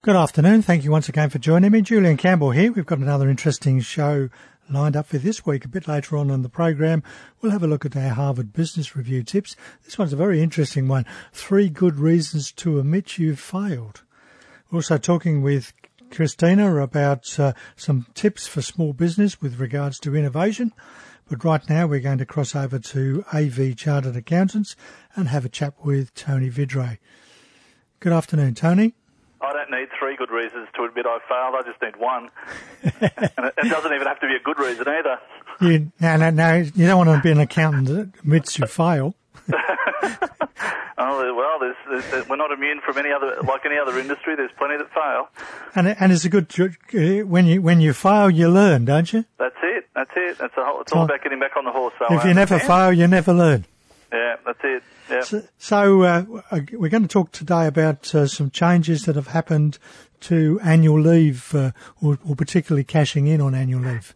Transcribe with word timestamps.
Good 0.00 0.14
afternoon. 0.14 0.62
Thank 0.62 0.84
you 0.84 0.92
once 0.92 1.08
again 1.08 1.28
for 1.28 1.40
joining 1.40 1.72
me. 1.72 1.82
Julian 1.82 2.16
Campbell 2.16 2.52
here. 2.52 2.70
We've 2.70 2.86
got 2.86 3.00
another 3.00 3.28
interesting 3.28 3.80
show 3.80 4.28
lined 4.70 4.94
up 4.94 5.06
for 5.06 5.18
this 5.18 5.44
week. 5.44 5.64
A 5.64 5.68
bit 5.68 5.88
later 5.88 6.16
on 6.16 6.30
in 6.30 6.42
the 6.42 6.48
program, 6.48 7.02
we'll 7.40 7.50
have 7.50 7.64
a 7.64 7.66
look 7.66 7.84
at 7.84 7.96
our 7.96 8.10
Harvard 8.10 8.52
Business 8.52 8.94
Review 8.94 9.24
tips. 9.24 9.56
This 9.84 9.98
one's 9.98 10.12
a 10.12 10.16
very 10.16 10.40
interesting 10.40 10.86
one. 10.86 11.04
Three 11.32 11.68
good 11.68 11.98
reasons 11.98 12.52
to 12.52 12.78
admit 12.78 13.18
you've 13.18 13.40
failed. 13.40 14.04
We're 14.70 14.76
also 14.76 14.98
talking 14.98 15.42
with 15.42 15.72
Christina 16.12 16.76
about 16.76 17.36
uh, 17.40 17.54
some 17.74 18.06
tips 18.14 18.46
for 18.46 18.62
small 18.62 18.92
business 18.92 19.42
with 19.42 19.58
regards 19.58 19.98
to 20.00 20.14
innovation. 20.14 20.72
But 21.28 21.42
right 21.42 21.68
now 21.68 21.88
we're 21.88 21.98
going 21.98 22.18
to 22.18 22.24
cross 22.24 22.54
over 22.54 22.78
to 22.78 23.24
AV 23.32 23.74
Chartered 23.76 24.14
Accountants 24.14 24.76
and 25.16 25.26
have 25.26 25.44
a 25.44 25.48
chat 25.48 25.74
with 25.84 26.14
Tony 26.14 26.50
Vidray. 26.50 26.98
Good 27.98 28.12
afternoon, 28.12 28.54
Tony. 28.54 28.94
I 29.48 29.52
don't 29.54 29.70
need 29.70 29.88
three 29.98 30.14
good 30.16 30.30
reasons 30.30 30.68
to 30.76 30.84
admit 30.84 31.06
I 31.06 31.18
failed. 31.26 31.54
I 31.54 31.62
just 31.62 31.80
need 31.80 31.96
one. 31.96 32.28
and 32.82 33.46
it, 33.46 33.54
it, 33.56 33.70
doesn't 33.70 33.94
even 33.94 34.06
have 34.06 34.20
to 34.20 34.26
be 34.26 34.34
a 34.34 34.40
good 34.40 34.58
reason 34.58 34.86
either. 34.86 35.18
You, 35.60 35.90
no, 36.00 36.16
no, 36.16 36.30
no. 36.30 36.56
You 36.74 36.86
don't 36.86 37.06
want 37.06 37.18
to 37.18 37.22
be 37.22 37.32
an 37.32 37.40
accountant 37.40 37.88
that 37.88 38.20
admits 38.20 38.58
you 38.58 38.66
fail. 38.66 39.14
oh 40.98 41.34
well, 41.34 41.58
there's, 41.58 42.04
there's, 42.10 42.28
we're 42.28 42.36
not 42.36 42.52
immune 42.52 42.80
from 42.84 42.98
any 42.98 43.10
other, 43.10 43.40
like 43.42 43.64
any 43.64 43.78
other 43.78 43.98
industry. 43.98 44.36
There's 44.36 44.50
plenty 44.58 44.76
that 44.76 44.92
fail. 44.92 45.28
And 45.74 45.88
and 45.88 46.12
it's 46.12 46.26
a 46.26 46.28
good 46.28 46.52
uh, 46.60 47.26
when 47.26 47.46
you 47.46 47.62
when 47.62 47.80
you 47.80 47.94
fail, 47.94 48.28
you 48.28 48.50
learn, 48.50 48.84
don't 48.84 49.10
you? 49.10 49.24
That's 49.38 49.56
it. 49.62 49.88
That's 49.94 50.10
it. 50.14 50.36
That's 50.36 50.54
a 50.58 50.64
whole, 50.64 50.82
it's 50.82 50.92
all 50.92 51.04
about 51.04 51.22
getting 51.22 51.40
back 51.40 51.56
on 51.56 51.64
the 51.64 51.72
horse. 51.72 51.94
So 51.98 52.14
if 52.14 52.24
you 52.24 52.34
never 52.34 52.58
fail, 52.58 52.92
you 52.92 53.06
never 53.06 53.32
learn. 53.32 53.64
Yeah, 54.12 54.36
that's 54.44 54.60
it. 54.64 54.82
So, 55.24 55.42
so 55.58 56.02
uh, 56.02 56.24
we're 56.72 56.88
going 56.88 57.02
to 57.02 57.08
talk 57.08 57.32
today 57.32 57.66
about 57.66 58.14
uh, 58.14 58.26
some 58.26 58.50
changes 58.50 59.04
that 59.04 59.16
have 59.16 59.28
happened 59.28 59.78
to 60.20 60.58
annual 60.62 61.00
leave, 61.00 61.54
uh, 61.54 61.72
or, 62.02 62.18
or, 62.26 62.34
particularly 62.34 62.84
cashing 62.84 63.26
in 63.26 63.40
on 63.40 63.54
annual 63.54 63.80
leave. 63.80 64.14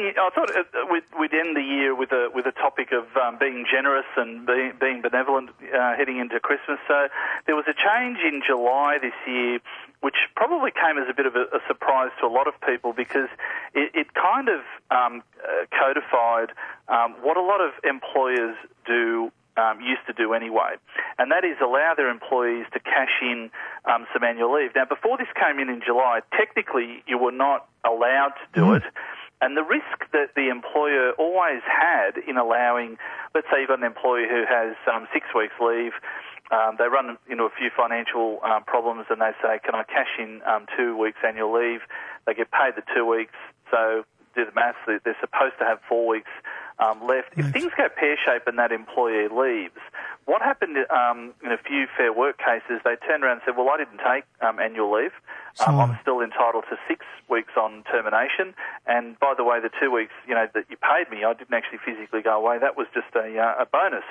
In, 0.00 0.14
I 0.18 0.30
thought 0.34 0.50
uh, 0.50 0.64
we'd, 0.90 1.04
we'd, 1.18 1.34
end 1.34 1.56
the 1.56 1.62
year 1.62 1.94
with 1.94 2.12
a 2.12 2.28
with 2.34 2.46
a 2.46 2.52
topic 2.52 2.92
of 2.92 3.04
um, 3.16 3.38
being 3.38 3.66
generous 3.70 4.06
and 4.16 4.46
be, 4.46 4.70
being 4.78 5.02
benevolent 5.02 5.50
uh, 5.50 5.96
heading 5.96 6.18
into 6.18 6.40
Christmas. 6.40 6.78
So 6.88 7.08
there 7.46 7.56
was 7.56 7.66
a 7.68 7.74
change 7.74 8.18
in 8.24 8.42
July 8.46 8.98
this 9.00 9.14
year 9.26 9.60
which 10.00 10.16
probably 10.34 10.70
came 10.70 10.96
as 10.96 11.08
a 11.10 11.14
bit 11.14 11.26
of 11.26 11.36
a, 11.36 11.44
a 11.52 11.60
surprise 11.68 12.10
to 12.20 12.26
a 12.26 12.32
lot 12.32 12.48
of 12.48 12.54
people 12.66 12.92
because 12.92 13.28
it, 13.74 13.92
it 13.94 14.14
kind 14.14 14.48
of 14.48 14.60
um, 14.90 15.22
uh, 15.44 15.66
codified 15.70 16.52
um, 16.88 17.14
what 17.22 17.36
a 17.36 17.42
lot 17.42 17.60
of 17.60 17.72
employers 17.84 18.56
do 18.86 19.30
um, 19.56 19.80
used 19.80 20.00
to 20.06 20.12
do 20.12 20.32
anyway, 20.32 20.76
and 21.18 21.30
that 21.30 21.44
is 21.44 21.56
allow 21.60 21.92
their 21.96 22.08
employees 22.08 22.66
to 22.72 22.80
cash 22.80 23.20
in 23.20 23.50
um, 23.84 24.06
some 24.12 24.24
annual 24.24 24.54
leave. 24.54 24.70
Now, 24.74 24.86
before 24.86 25.18
this 25.18 25.28
came 25.34 25.58
in 25.58 25.68
in 25.68 25.82
July, 25.84 26.20
technically 26.36 27.02
you 27.06 27.18
were 27.18 27.32
not 27.32 27.68
allowed 27.84 28.32
to 28.40 28.60
do 28.60 28.66
mm. 28.66 28.76
it. 28.76 28.82
And 29.40 29.56
the 29.56 29.64
risk 29.64 30.04
that 30.12 30.34
the 30.36 30.50
employer 30.50 31.12
always 31.18 31.62
had 31.64 32.18
in 32.28 32.36
allowing, 32.36 32.98
let's 33.34 33.46
say 33.50 33.60
you've 33.60 33.68
got 33.68 33.78
an 33.78 33.84
employee 33.84 34.28
who 34.28 34.44
has 34.46 34.76
um, 34.92 35.08
six 35.12 35.26
weeks 35.34 35.54
leave, 35.60 35.92
um, 36.50 36.76
they 36.78 36.88
run 36.88 37.16
into 37.30 37.44
a 37.44 37.50
few 37.50 37.70
financial 37.74 38.40
um, 38.44 38.64
problems 38.64 39.06
and 39.08 39.20
they 39.20 39.32
say, 39.40 39.60
can 39.64 39.74
I 39.74 39.84
cash 39.84 40.18
in 40.18 40.42
um, 40.44 40.66
two 40.76 40.96
weeks 40.96 41.18
annual 41.26 41.52
leave? 41.52 41.80
They 42.26 42.34
get 42.34 42.50
paid 42.50 42.74
the 42.76 42.82
two 42.94 43.06
weeks, 43.06 43.34
so 43.70 44.04
do 44.34 44.44
the 44.44 44.52
maths, 44.52 44.78
they're 44.86 45.16
supposed 45.20 45.58
to 45.58 45.64
have 45.64 45.78
four 45.88 46.06
weeks 46.06 46.30
um, 46.78 47.06
left. 47.06 47.32
If 47.36 47.52
things 47.52 47.72
go 47.76 47.88
pear 47.88 48.16
shaped 48.24 48.46
and 48.46 48.58
that 48.58 48.72
employee 48.72 49.28
leaves, 49.28 49.78
what 50.26 50.42
happened 50.42 50.76
um, 50.90 51.34
in 51.42 51.52
a 51.52 51.58
few 51.58 51.86
fair 51.96 52.12
work 52.12 52.38
cases, 52.38 52.80
they 52.84 52.96
turned 53.06 53.24
around 53.24 53.40
and 53.40 53.42
said, 53.46 53.56
well, 53.56 53.68
I 53.70 53.78
didn't 53.78 53.98
take 53.98 54.24
um, 54.40 54.58
annual 54.58 54.92
leave. 54.92 55.12
Um, 55.66 55.80
I'm 55.80 55.98
still 56.02 56.20
entitled 56.20 56.64
to 56.70 56.76
six 56.88 57.04
weeks 57.28 57.52
on 57.56 57.84
termination. 57.90 58.54
And 58.86 59.18
by 59.18 59.34
the 59.36 59.44
way, 59.44 59.60
the 59.60 59.70
two 59.80 59.90
weeks, 59.90 60.12
you 60.26 60.34
know, 60.34 60.46
that 60.54 60.64
you 60.70 60.76
paid 60.76 61.10
me, 61.10 61.24
I 61.24 61.34
didn't 61.34 61.54
actually 61.54 61.78
physically 61.84 62.22
go 62.22 62.36
away. 62.38 62.58
That 62.58 62.76
was 62.76 62.86
just 62.94 63.14
a, 63.14 63.26
uh, 63.38 63.62
a 63.62 63.66
bonus. 63.66 64.06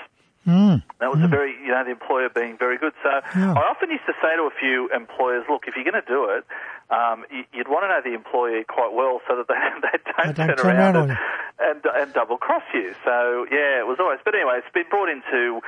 Mm. 0.47 0.81
That 0.99 1.11
was 1.11 1.19
mm. 1.19 1.25
a 1.25 1.27
very, 1.27 1.51
you 1.61 1.69
know, 1.69 1.83
the 1.83 1.91
employer 1.91 2.29
being 2.29 2.57
very 2.57 2.77
good. 2.77 2.93
So 3.03 3.09
yeah. 3.35 3.53
I 3.53 3.69
often 3.69 3.91
used 3.91 4.05
to 4.07 4.13
say 4.21 4.35
to 4.35 4.43
a 4.43 4.55
few 4.57 4.89
employers, 4.95 5.45
look, 5.49 5.67
if 5.67 5.75
you're 5.75 5.83
going 5.83 6.01
to 6.01 6.07
do 6.07 6.31
it, 6.31 6.45
um, 6.89 7.25
you'd 7.53 7.67
want 7.67 7.83
to 7.83 7.89
know 7.89 8.01
the 8.01 8.15
employee 8.15 8.63
quite 8.63 8.93
well 8.93 9.21
so 9.27 9.35
that 9.35 9.47
they, 9.47 9.55
they 9.85 9.97
don't, 10.09 10.35
don't 10.35 10.57
turn, 10.57 10.65
around 10.65 10.95
and, 10.95 11.17
and, 11.59 11.85
and 11.85 12.13
double 12.13 12.37
cross 12.37 12.63
you. 12.73 12.95
So 13.03 13.45
yeah, 13.51 13.83
it 13.83 13.87
was 13.87 13.97
always. 13.99 14.19
But 14.23 14.33
anyway, 14.33 14.57
it's 14.63 14.73
been 14.73 14.89
brought 14.89 15.09
into 15.09 15.61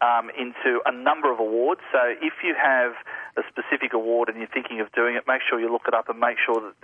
um, 0.00 0.30
into 0.36 0.80
a 0.86 0.92
number 0.92 1.32
of 1.32 1.38
awards. 1.40 1.80
So 1.92 1.98
if 2.20 2.34
you 2.44 2.54
have 2.54 2.92
a 3.36 3.42
specific 3.48 3.92
award 3.92 4.28
and 4.28 4.38
you're 4.38 4.52
thinking 4.52 4.80
of 4.80 4.92
doing 4.92 5.16
it, 5.16 5.24
make 5.26 5.42
sure 5.48 5.60
you 5.60 5.70
look 5.70 5.86
it 5.86 5.94
up 5.94 6.08
and 6.08 6.18
make 6.18 6.36
sure 6.44 6.60
that 6.60 6.74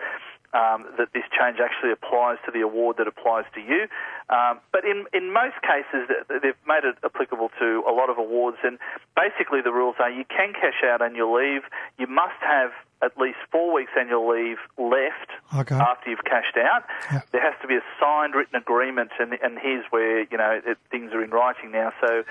um, 0.53 0.85
that 0.99 1.09
this 1.15 1.25
change 1.33 1.59
actually 1.65 1.93
applies 1.93 2.37
to 2.45 2.53
the 2.53 2.61
award 2.61 2.97
that 2.99 3.09
applies 3.09 3.45
to 3.55 3.61
you. 3.61 3.89
Um, 4.29 4.61
but 4.71 4.85
in, 4.85 5.07
in 5.13 5.33
most 5.33 5.57
cases, 5.65 6.09
they've 6.29 6.61
made 6.69 6.85
it 6.85 6.97
applicable 7.03 7.51
to 7.59 7.83
a 7.89 7.93
lot 7.93 8.11
of 8.11 8.19
awards. 8.19 8.59
And 8.63 8.79
basically, 9.17 9.63
the 9.63 9.73
rules 9.73 9.97
are 9.99 10.11
you 10.11 10.25
can 10.29 10.53
cash 10.53 10.85
out 10.85 11.01
annual 11.01 11.33
leave. 11.33 11.63
You 11.99 12.07
must 12.07 12.37
have 12.41 12.71
at 13.03 13.19
least 13.19 13.39
four 13.51 13.73
weeks 13.75 13.91
annual 13.99 14.29
leave 14.29 14.59
left 14.79 15.33
okay. 15.57 15.75
after 15.75 16.11
you've 16.11 16.25
cashed 16.25 16.57
out. 16.57 16.85
Yep. 17.11 17.29
There 17.33 17.43
has 17.43 17.55
to 17.63 17.67
be 17.67 17.77
a 17.77 17.85
signed 17.99 18.35
written 18.35 18.55
agreement, 18.55 19.11
and, 19.19 19.33
and 19.43 19.59
here's 19.59 19.85
where 19.91 20.21
you 20.21 20.37
know 20.37 20.61
it, 20.65 20.79
things 20.91 21.13
are 21.13 21.25
in 21.25 21.31
writing 21.31 21.73
now. 21.73 21.93
So 22.01 22.23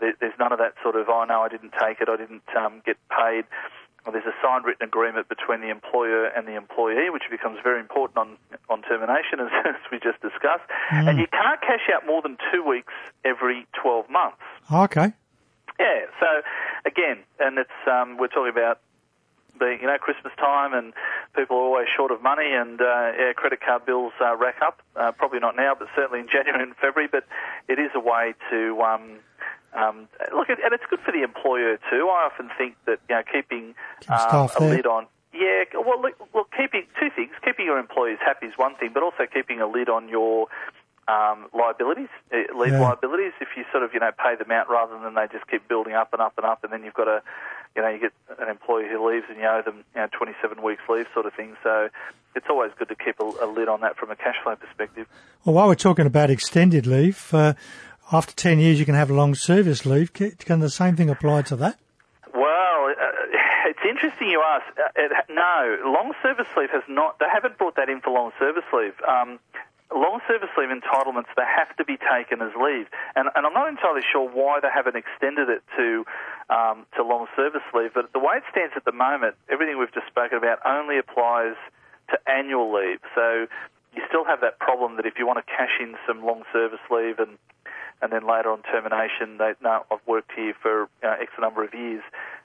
there's 0.00 0.38
none 0.38 0.52
of 0.52 0.58
that 0.58 0.74
sort 0.82 0.96
of 0.96 1.08
oh 1.08 1.24
no, 1.24 1.42
I 1.42 1.48
didn't 1.48 1.72
take 1.80 2.00
it, 2.00 2.08
I 2.08 2.16
didn't 2.16 2.48
um, 2.56 2.82
get 2.84 2.96
paid 3.08 3.44
there's 4.10 4.26
a 4.26 4.34
signed 4.42 4.64
written 4.64 4.82
agreement 4.82 5.28
between 5.28 5.60
the 5.60 5.70
employer 5.70 6.26
and 6.26 6.48
the 6.48 6.56
employee, 6.56 7.10
which 7.10 7.22
becomes 7.30 7.58
very 7.62 7.78
important 7.78 8.18
on 8.18 8.36
on 8.68 8.82
termination, 8.82 9.38
as, 9.44 9.52
as 9.64 9.82
we 9.92 10.00
just 10.00 10.20
discussed. 10.20 10.66
Mm. 10.90 11.10
And 11.10 11.18
you 11.20 11.28
can't 11.30 11.60
cash 11.60 11.86
out 11.94 12.04
more 12.06 12.20
than 12.20 12.36
two 12.50 12.64
weeks 12.66 12.92
every 13.24 13.66
12 13.80 14.10
months. 14.10 14.42
Okay. 14.72 15.12
Yeah. 15.78 16.06
So 16.18 16.26
again, 16.84 17.22
and 17.38 17.58
it's 17.58 17.80
um, 17.86 18.18
we're 18.18 18.28
talking 18.28 18.50
about 18.50 18.80
being 19.60 19.78
you 19.80 19.86
know 19.86 19.98
Christmas 19.98 20.32
time 20.38 20.74
and 20.74 20.92
people 21.36 21.56
are 21.56 21.62
always 21.62 21.86
short 21.94 22.10
of 22.10 22.22
money 22.22 22.50
and 22.52 22.80
uh, 22.80 23.12
yeah, 23.16 23.32
credit 23.36 23.60
card 23.60 23.86
bills 23.86 24.12
uh, 24.20 24.36
rack 24.36 24.56
up. 24.62 24.82
Uh, 24.96 25.12
probably 25.12 25.38
not 25.38 25.54
now, 25.54 25.74
but 25.78 25.86
certainly 25.94 26.18
in 26.18 26.26
January 26.32 26.62
and 26.62 26.74
February. 26.74 27.08
But 27.10 27.24
it 27.68 27.78
is 27.78 27.90
a 27.94 28.00
way 28.00 28.34
to 28.50 28.82
um, 28.82 29.18
um, 29.74 30.08
look, 30.34 30.48
and 30.48 30.58
it's 30.72 30.84
good 30.90 31.00
for 31.00 31.12
the 31.12 31.22
employer 31.22 31.78
too. 31.90 32.08
I 32.08 32.28
often 32.30 32.50
think 32.56 32.76
that 32.86 33.00
you 33.08 33.16
know 33.16 33.22
keeping 33.30 33.74
um, 34.08 34.48
a 34.58 34.60
lid 34.60 34.86
on. 34.86 35.06
Yeah, 35.32 35.64
well, 35.74 36.00
look, 36.00 36.14
look, 36.34 36.48
keeping 36.56 36.84
two 37.00 37.08
things: 37.14 37.32
keeping 37.44 37.64
your 37.64 37.78
employees 37.78 38.18
happy 38.20 38.46
is 38.46 38.54
one 38.56 38.76
thing, 38.76 38.90
but 38.92 39.02
also 39.02 39.24
keeping 39.32 39.60
a 39.60 39.66
lid 39.66 39.88
on 39.88 40.08
your 40.08 40.48
um, 41.08 41.48
liabilities, 41.54 42.12
uh, 42.32 42.52
leave 42.56 42.72
yeah. 42.72 42.80
liabilities. 42.80 43.32
If 43.40 43.48
you 43.56 43.64
sort 43.72 43.82
of 43.82 43.94
you 43.94 44.00
know 44.00 44.10
pay 44.12 44.36
them 44.36 44.50
out 44.50 44.68
rather 44.68 44.98
than 44.98 45.14
they 45.14 45.26
just 45.32 45.48
keep 45.48 45.66
building 45.68 45.94
up 45.94 46.12
and 46.12 46.20
up 46.20 46.34
and 46.36 46.44
up, 46.44 46.62
and 46.64 46.72
then 46.72 46.84
you've 46.84 46.94
got 46.94 47.08
a 47.08 47.22
you 47.74 47.82
know, 47.82 47.88
you 47.88 48.00
get 48.00 48.12
an 48.38 48.48
employee 48.48 48.88
who 48.90 49.08
leaves 49.08 49.24
and 49.28 49.38
you 49.38 49.46
owe 49.46 49.62
them, 49.62 49.84
you 49.94 50.00
know, 50.00 50.08
27 50.12 50.62
weeks 50.62 50.82
leave 50.88 51.06
sort 51.14 51.26
of 51.26 51.32
thing. 51.32 51.56
So 51.62 51.88
it's 52.34 52.46
always 52.50 52.70
good 52.78 52.88
to 52.88 52.94
keep 52.94 53.18
a, 53.20 53.24
a 53.44 53.46
lid 53.46 53.68
on 53.68 53.80
that 53.80 53.96
from 53.96 54.10
a 54.10 54.16
cash 54.16 54.36
flow 54.42 54.56
perspective. 54.56 55.06
Well, 55.44 55.54
while 55.54 55.68
we're 55.68 55.74
talking 55.74 56.06
about 56.06 56.30
extended 56.30 56.86
leave, 56.86 57.32
uh, 57.32 57.54
after 58.12 58.34
10 58.34 58.58
years 58.58 58.78
you 58.78 58.84
can 58.84 58.94
have 58.94 59.10
long 59.10 59.34
service 59.34 59.86
leave. 59.86 60.12
Can 60.12 60.60
the 60.60 60.70
same 60.70 60.96
thing 60.96 61.08
apply 61.08 61.42
to 61.42 61.56
that? 61.56 61.78
Well, 62.34 62.92
uh, 62.92 63.04
it's 63.66 63.80
interesting 63.88 64.28
you 64.28 64.42
ask. 64.44 64.64
Uh, 64.78 65.22
no, 65.30 65.78
long 65.86 66.12
service 66.22 66.46
leave 66.56 66.70
has 66.70 66.82
not, 66.88 67.18
they 67.18 67.26
haven't 67.32 67.58
brought 67.58 67.76
that 67.76 67.88
in 67.88 68.00
for 68.00 68.10
long 68.10 68.32
service 68.38 68.64
leave. 68.72 68.94
Um, 69.08 69.38
long 69.94 70.20
service 70.28 70.50
leave 70.56 70.68
entitlements, 70.68 71.32
they 71.36 71.48
have 71.48 71.74
to 71.76 71.84
be 71.84 71.96
taken 71.96 72.42
as 72.42 72.52
leave. 72.56 72.86
And, 73.16 73.28
and 73.34 73.46
I'm 73.46 73.54
not 73.54 73.68
entirely 73.68 74.02
sure 74.10 74.28
why 74.28 74.60
they 74.60 74.72
haven't 74.72 74.96
extended 74.96 75.48
it 75.48 75.62
to, 75.76 76.04
um, 76.50 76.86
to 76.96 77.02
long 77.02 77.26
service 77.36 77.64
leave, 77.74 77.94
but 77.94 78.12
the 78.12 78.18
way 78.18 78.36
it 78.36 78.44
stands 78.50 78.74
at 78.76 78.84
the 78.84 78.92
moment, 78.92 79.36
everything 79.50 79.78
we've 79.78 79.92
just 79.92 80.06
spoken 80.06 80.38
about 80.38 80.60
only 80.64 80.98
applies 80.98 81.56
to 82.10 82.18
annual 82.28 82.72
leave. 82.72 83.00
So 83.14 83.46
you 83.94 84.02
still 84.08 84.24
have 84.24 84.40
that 84.40 84.58
problem 84.58 84.96
that 84.96 85.06
if 85.06 85.14
you 85.18 85.26
want 85.26 85.44
to 85.44 85.48
cash 85.48 85.76
in 85.80 85.96
some 86.06 86.24
long 86.24 86.42
service 86.52 86.80
leave 86.90 87.18
and 87.18 87.36
and 88.02 88.12
then 88.12 88.26
later 88.26 88.50
on 88.50 88.62
termination, 88.62 89.38
they 89.38 89.52
no, 89.62 89.84
I've 89.90 90.04
worked 90.06 90.32
here 90.34 90.54
for 90.60 90.88
uh, 91.02 91.16
X 91.20 91.32
number 91.40 91.64
of 91.64 91.72
years. 91.72 92.02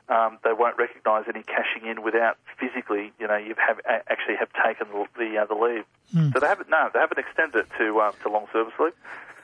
Um, 0.08 0.38
they 0.44 0.54
won't 0.54 0.78
recognise 0.78 1.26
any 1.28 1.44
cashing 1.44 1.90
in 1.90 2.02
without 2.02 2.38
physically, 2.60 3.12
you 3.20 3.28
know, 3.28 3.36
you 3.36 3.56
have 3.58 3.80
actually 3.86 4.36
have 4.40 4.50
taken 4.54 4.88
the 4.94 5.06
the, 5.18 5.38
uh, 5.38 5.46
the 5.46 5.56
leave. 5.56 5.84
Mm. 6.16 6.32
So 6.34 6.40
they 6.40 6.48
haven't 6.48 6.70
no, 6.70 6.90
they 6.94 7.00
haven't 7.00 7.18
extended 7.18 7.66
it 7.66 7.68
to 7.78 8.00
uh, 8.00 8.12
to 8.24 8.30
long 8.30 8.46
service 8.54 8.74
leave. 8.80 8.94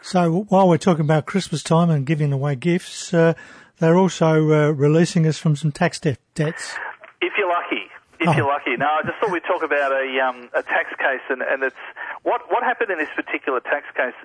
So 0.01 0.45
while 0.49 0.69
we're 0.69 0.77
talking 0.77 1.05
about 1.05 1.25
Christmas 1.25 1.63
time 1.63 1.89
and 1.89 2.05
giving 2.05 2.31
away 2.31 2.55
gifts, 2.55 3.13
uh, 3.13 3.33
they're 3.79 3.97
also 3.97 4.51
uh, 4.51 4.69
releasing 4.71 5.25
us 5.25 5.37
from 5.37 5.55
some 5.55 5.71
tax 5.71 5.99
de- 5.99 6.17
debts. 6.35 6.75
If 7.21 7.33
you're 7.37 7.49
lucky, 7.49 7.87
if 8.19 8.27
oh. 8.27 8.35
you're 8.35 8.47
lucky. 8.47 8.75
Now, 8.77 8.99
I 8.99 9.03
just 9.03 9.17
thought 9.19 9.31
we'd 9.31 9.43
talk 9.43 9.63
about 9.63 9.91
a, 9.91 10.19
um, 10.19 10.49
a 10.53 10.61
tax 10.61 10.89
case, 10.97 11.23
and, 11.29 11.41
and 11.41 11.63
it's 11.63 11.75
what 12.23 12.41
what 12.49 12.63
happened 12.63 12.91
in 12.91 12.97
this 12.99 13.09
particular 13.15 13.59
tax 13.59 13.85
case 13.95 14.15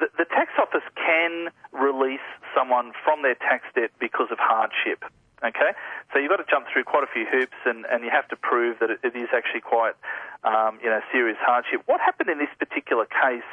the, 0.00 0.24
tax 0.24 0.50
office 0.58 0.84
can 0.96 1.50
release 1.72 2.24
someone 2.56 2.92
from 3.04 3.22
their 3.22 3.34
tax 3.34 3.64
debt 3.74 3.90
because 4.00 4.28
of 4.30 4.38
hardship. 4.38 5.04
Okay, 5.44 5.76
so 6.12 6.18
you've 6.18 6.30
got 6.30 6.40
to 6.40 6.48
jump 6.48 6.66
through 6.72 6.84
quite 6.84 7.04
a 7.04 7.10
few 7.12 7.26
hoops, 7.26 7.58
and, 7.66 7.84
and 7.86 8.02
you 8.02 8.10
have 8.10 8.26
to 8.28 8.36
prove 8.36 8.78
that 8.80 8.88
it, 8.88 9.00
it 9.04 9.14
is 9.14 9.28
actually 9.36 9.60
quite, 9.60 9.92
um, 10.42 10.78
you 10.82 10.88
know, 10.88 11.00
serious 11.12 11.36
hardship. 11.40 11.82
What 11.84 12.00
happened 12.00 12.30
in 12.30 12.38
this 12.38 12.48
particular 12.58 13.04
case? 13.04 13.44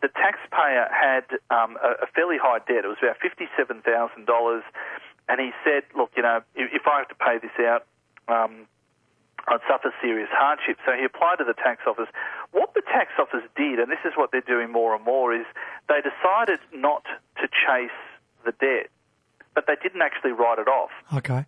The 0.00 0.08
taxpayer 0.14 0.86
had 0.92 1.26
um, 1.50 1.76
a, 1.82 2.04
a 2.04 2.08
fairly 2.14 2.36
high 2.38 2.60
debt. 2.60 2.84
It 2.84 2.92
was 2.92 3.02
about 3.02 3.18
fifty-seven 3.18 3.82
thousand 3.82 4.26
dollars, 4.26 4.62
and 5.28 5.40
he 5.40 5.50
said, 5.64 5.82
"Look, 5.96 6.12
you 6.14 6.22
know, 6.22 6.40
if, 6.54 6.70
if 6.72 6.86
I 6.86 6.98
have 6.98 7.08
to 7.08 7.18
pay 7.18 7.38
this 7.42 7.56
out." 7.66 7.84
Um, 8.28 8.68
I'd 9.48 9.64
suffer 9.68 9.92
serious 10.00 10.28
hardship. 10.30 10.78
So 10.84 10.92
he 10.92 11.04
applied 11.04 11.38
to 11.38 11.44
the 11.44 11.56
tax 11.56 11.82
office. 11.86 12.08
What 12.52 12.74
the 12.74 12.82
tax 12.82 13.12
office 13.18 13.44
did, 13.56 13.78
and 13.78 13.90
this 13.90 14.02
is 14.04 14.12
what 14.16 14.30
they're 14.30 14.44
doing 14.44 14.70
more 14.70 14.94
and 14.94 15.04
more, 15.04 15.34
is 15.34 15.46
they 15.88 16.00
decided 16.04 16.60
not 16.72 17.04
to 17.40 17.48
chase 17.48 17.96
the 18.44 18.52
debt, 18.52 18.92
but 19.54 19.66
they 19.66 19.76
didn't 19.82 20.02
actually 20.02 20.32
write 20.32 20.58
it 20.58 20.68
off. 20.68 20.92
Okay. 21.16 21.44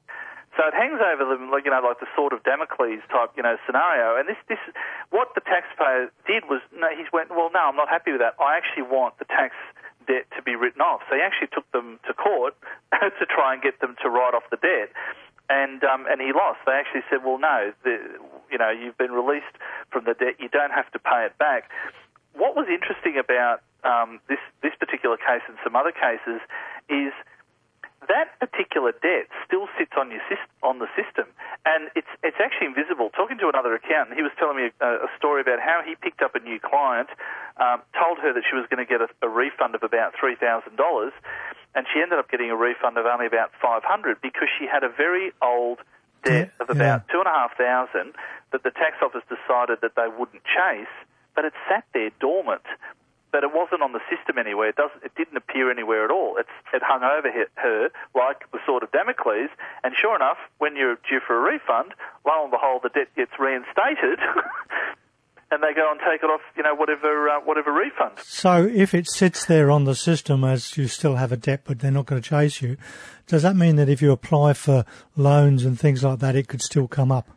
So 0.59 0.67
it 0.67 0.75
hangs 0.75 0.99
over 0.99 1.25
them, 1.25 1.51
like 1.51 1.65
you 1.65 1.71
know, 1.71 1.81
like 1.81 2.01
the 2.01 2.11
sword 2.17 2.33
of 2.33 2.43
Damocles 2.43 3.01
type, 3.09 3.31
you 3.37 3.43
know, 3.43 3.57
scenario. 3.65 4.19
And 4.19 4.29
this, 4.29 4.41
this, 4.49 4.59
what 5.11 5.33
the 5.35 5.41
taxpayer 5.41 6.11
did 6.27 6.45
was, 6.51 6.61
no, 6.75 6.91
he 6.91 7.07
went, 7.13 7.31
well, 7.31 7.51
no, 7.55 7.71
I'm 7.71 7.77
not 7.77 7.89
happy 7.89 8.11
with 8.11 8.21
that. 8.21 8.35
I 8.43 8.57
actually 8.59 8.83
want 8.91 9.17
the 9.23 9.25
tax 9.31 9.55
debt 10.11 10.27
to 10.35 10.43
be 10.43 10.57
written 10.57 10.83
off. 10.83 11.07
So 11.09 11.15
he 11.15 11.23
actually 11.23 11.55
took 11.55 11.71
them 11.71 12.01
to 12.07 12.13
court 12.13 12.59
to 12.99 13.25
try 13.31 13.55
and 13.55 13.63
get 13.63 13.79
them 13.81 13.95
to 14.03 14.11
write 14.11 14.35
off 14.35 14.43
the 14.51 14.59
debt 14.59 14.91
and 15.51 15.83
um, 15.83 16.07
and 16.09 16.23
he 16.23 16.31
lost. 16.33 16.63
They 16.65 16.79
actually 16.79 17.03
said, 17.11 17.27
well, 17.27 17.39
no, 17.39 17.75
the, 17.83 17.99
you 18.51 18.57
know, 18.57 18.71
you've 18.71 18.97
been 18.97 19.11
released 19.11 19.53
from 19.91 20.07
the 20.07 20.15
debt. 20.15 20.39
You 20.39 20.49
don't 20.49 20.71
have 20.71 20.87
to 20.95 20.99
pay 21.03 21.27
it 21.27 21.37
back. 21.37 21.69
What 22.39 22.55
was 22.55 22.71
interesting 22.71 23.19
about 23.19 23.61
um, 23.83 24.23
this 24.31 24.39
this 24.63 24.73
particular 24.79 25.19
case 25.19 25.43
and 25.51 25.59
some 25.67 25.75
other 25.75 25.91
cases 25.91 26.39
is 26.89 27.11
that 28.09 28.33
particular 28.41 28.93
debt 28.93 29.29
still 29.45 29.67
sits 29.77 29.93
on 29.99 30.15
your 30.15 30.23
on 30.63 30.79
the 30.79 30.87
system, 30.95 31.27
and 31.67 31.91
it's 31.99 32.09
it's 32.23 32.39
actually 32.39 32.71
invisible. 32.71 33.11
Talking 33.11 33.37
to 33.43 33.51
another 33.51 33.75
accountant, 33.75 34.17
he 34.17 34.23
was 34.23 34.33
telling 34.39 34.57
me 34.57 34.71
a, 34.81 35.05
a 35.05 35.11
story 35.19 35.43
about 35.43 35.59
how 35.59 35.83
he 35.85 35.99
picked 35.99 36.23
up 36.23 36.39
a 36.39 36.41
new 36.41 36.63
client, 36.63 37.11
um, 37.59 37.83
told 37.99 38.23
her 38.23 38.33
that 38.33 38.47
she 38.47 38.55
was 38.55 38.65
going 38.71 38.81
to 38.81 38.89
get 38.89 39.03
a, 39.03 39.11
a 39.27 39.29
refund 39.29 39.75
of 39.75 39.83
about 39.83 40.15
three 40.15 40.39
thousand 40.39 40.79
dollars 40.79 41.13
and 41.75 41.87
she 41.93 42.01
ended 42.01 42.19
up 42.19 42.31
getting 42.31 42.51
a 42.51 42.57
refund 42.57 42.99
of 42.99 43.07
only 43.07 43.27
about 43.27 43.51
500 43.63 44.21
because 44.21 44.49
she 44.59 44.67
had 44.67 44.83
a 44.83 44.89
very 44.89 45.33
old 45.43 45.79
debt 46.25 46.51
of 46.61 46.69
about 46.69 47.05
yeah. 47.07 47.13
two 47.13 47.19
and 47.19 47.27
a 47.27 47.31
half 47.31 47.57
thousand 47.57 48.15
that 48.53 48.63
the 48.63 48.71
tax 48.71 48.97
office 49.03 49.23
decided 49.29 49.79
that 49.83 49.95
they 49.95 50.09
wouldn't 50.09 50.43
chase, 50.45 50.91
but 51.35 51.45
it 51.45 51.53
sat 51.69 51.85
there 51.95 52.11
dormant. 52.21 52.67
But 53.33 53.45
it 53.45 53.55
wasn't 53.55 53.83
on 53.83 53.93
the 53.93 54.03
system 54.11 54.39
anywhere. 54.39 54.71
It 54.71 54.75
doesn't. 54.75 55.05
It 55.05 55.15
didn't 55.15 55.37
appear 55.37 55.71
anywhere 55.71 56.05
at 56.05 56.11
all. 56.11 56.35
It's, 56.37 56.51
it 56.75 56.83
hung 56.83 57.05
over 57.05 57.31
her 57.31 57.91
like 58.13 58.43
the 58.51 58.59
sword 58.67 58.83
of 58.83 58.91
Damocles. 58.91 59.51
And 59.85 59.95
sure 59.95 60.17
enough, 60.17 60.39
when 60.59 60.75
you're 60.75 60.99
due 61.09 61.21
for 61.25 61.39
a 61.39 61.41
refund, 61.41 61.95
lo 62.27 62.43
and 62.43 62.51
behold, 62.51 62.83
the 62.83 62.89
debt 62.89 63.07
gets 63.15 63.31
reinstated. 63.39 64.19
and 65.61 65.69
they 65.69 65.79
go 65.79 65.91
and 65.91 66.01
take 66.01 66.23
it 66.23 66.27
off, 66.27 66.41
you 66.57 66.63
know, 66.63 66.75
whatever 66.75 67.29
uh, 67.29 67.41
whatever 67.45 67.73
refund. 67.73 68.19
So 68.25 68.69
if 68.73 68.95
it 68.95 69.11
sits 69.11 69.45
there 69.45 69.71
on 69.71 69.85
the 69.85 69.95
system 69.95 70.45
as 70.45 70.77
you 70.77 70.89
still 70.89 71.17
have 71.17 71.33
a 71.33 71.37
debt, 71.37 71.63
but 71.65 71.81
they're 71.81 71.91
not 71.91 72.07
going 72.07 72.21
to 72.23 72.29
chase 72.29 72.63
you, 72.63 72.77
does 73.27 73.43
that 73.43 73.57
mean 73.57 73.77
that 73.77 73.89
if 73.89 74.01
you 74.01 74.13
apply 74.13 74.55
for 74.55 74.85
loans 75.17 75.65
and 75.65 75.79
things 75.79 76.03
like 76.03 76.19
that, 76.21 76.35
it 76.37 76.49
could 76.49 76.63
still 76.63 76.89
come 76.89 77.13
up? 77.13 77.29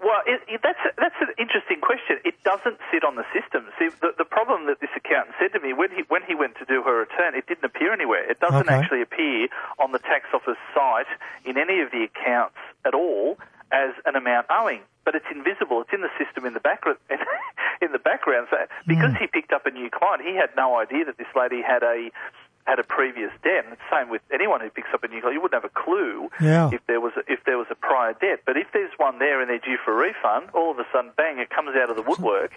Well, 0.00 0.22
it, 0.26 0.40
it, 0.48 0.60
that's 0.64 0.80
that's 0.96 1.14
an 1.20 1.28
interesting 1.38 1.80
question. 1.82 2.16
It 2.24 2.34
doesn't 2.44 2.78
sit 2.90 3.04
on 3.04 3.16
the 3.16 3.24
system. 3.36 3.68
See, 3.78 3.90
the, 4.00 4.12
the 4.16 4.24
problem 4.24 4.66
that 4.66 4.80
this 4.80 4.90
accountant 4.96 5.36
said 5.38 5.52
to 5.52 5.60
me 5.60 5.74
when 5.74 5.90
he 5.90 6.02
when 6.08 6.22
he 6.26 6.34
went 6.34 6.56
to 6.58 6.64
do 6.64 6.82
her 6.82 7.00
return, 7.04 7.34
it 7.36 7.46
didn't 7.46 7.64
appear 7.64 7.92
anywhere. 7.92 8.24
It 8.30 8.40
doesn't 8.40 8.68
Okay. 8.68 8.74
actually 8.74 9.02
appear 9.02 9.48
on 9.78 9.92
the 9.92 9.98
tax 9.98 10.24
office 10.32 10.56
site 10.74 11.10
in 11.44 11.58
any 11.58 11.80
of 11.80 11.90
the 11.92 12.08
accounts 12.08 12.56
at 12.86 12.94
all 12.94 13.36
as 13.72 13.90
an 14.06 14.16
amount 14.16 14.46
owing. 14.50 14.80
But 15.04 15.14
it's 15.14 15.26
invisible. 15.34 15.80
It's 15.82 15.92
in 15.92 16.02
the 16.02 16.10
system 16.22 16.44
in 16.44 16.54
the 16.54 16.60
background. 16.60 16.98
in 17.82 17.92
the 17.92 17.98
background. 17.98 18.48
So 18.50 18.58
because 18.86 19.14
he 19.18 19.26
picked 19.26 19.52
up 19.52 19.66
a 19.66 19.70
new 19.70 19.88
client, 19.90 20.22
he 20.22 20.34
had 20.36 20.50
no 20.56 20.78
idea 20.78 21.04
that 21.06 21.16
this 21.18 21.28
lady 21.34 21.62
had 21.62 21.82
a 21.82 22.10
had 22.66 22.78
a 22.78 22.84
previous 22.84 23.32
debt. 23.42 23.64
And 23.64 23.72
it's 23.72 23.82
the 23.90 23.96
same 24.02 24.08
with 24.10 24.20
anyone 24.32 24.60
who 24.60 24.68
picks 24.70 24.92
up 24.92 25.02
a 25.02 25.08
new 25.08 25.20
client. 25.20 25.34
You 25.34 25.40
wouldn't 25.40 25.60
have 25.62 25.68
a 25.70 25.74
clue 25.74 26.28
Yeah. 26.40 26.70
if 26.72 26.86
there 26.86 27.00
was 27.00 27.12
a, 27.16 27.22
if 27.32 27.42
there 27.44 27.56
was 27.58 27.66
a 27.70 27.74
prior 27.74 28.12
debt. 28.12 28.40
But 28.44 28.56
if 28.58 28.66
there's 28.72 28.92
one 28.98 29.18
there 29.18 29.40
and 29.40 29.48
they're 29.48 29.58
due 29.58 29.78
for 29.84 29.92
a 29.92 29.96
refund, 29.96 30.50
all 30.54 30.70
of 30.70 30.78
a 30.78 30.84
sudden, 30.92 31.10
bang, 31.16 31.38
it 31.38 31.48
comes 31.50 31.70
out 31.74 31.88
of 31.90 31.96
the 31.96 32.02
woodwork. 32.02 32.52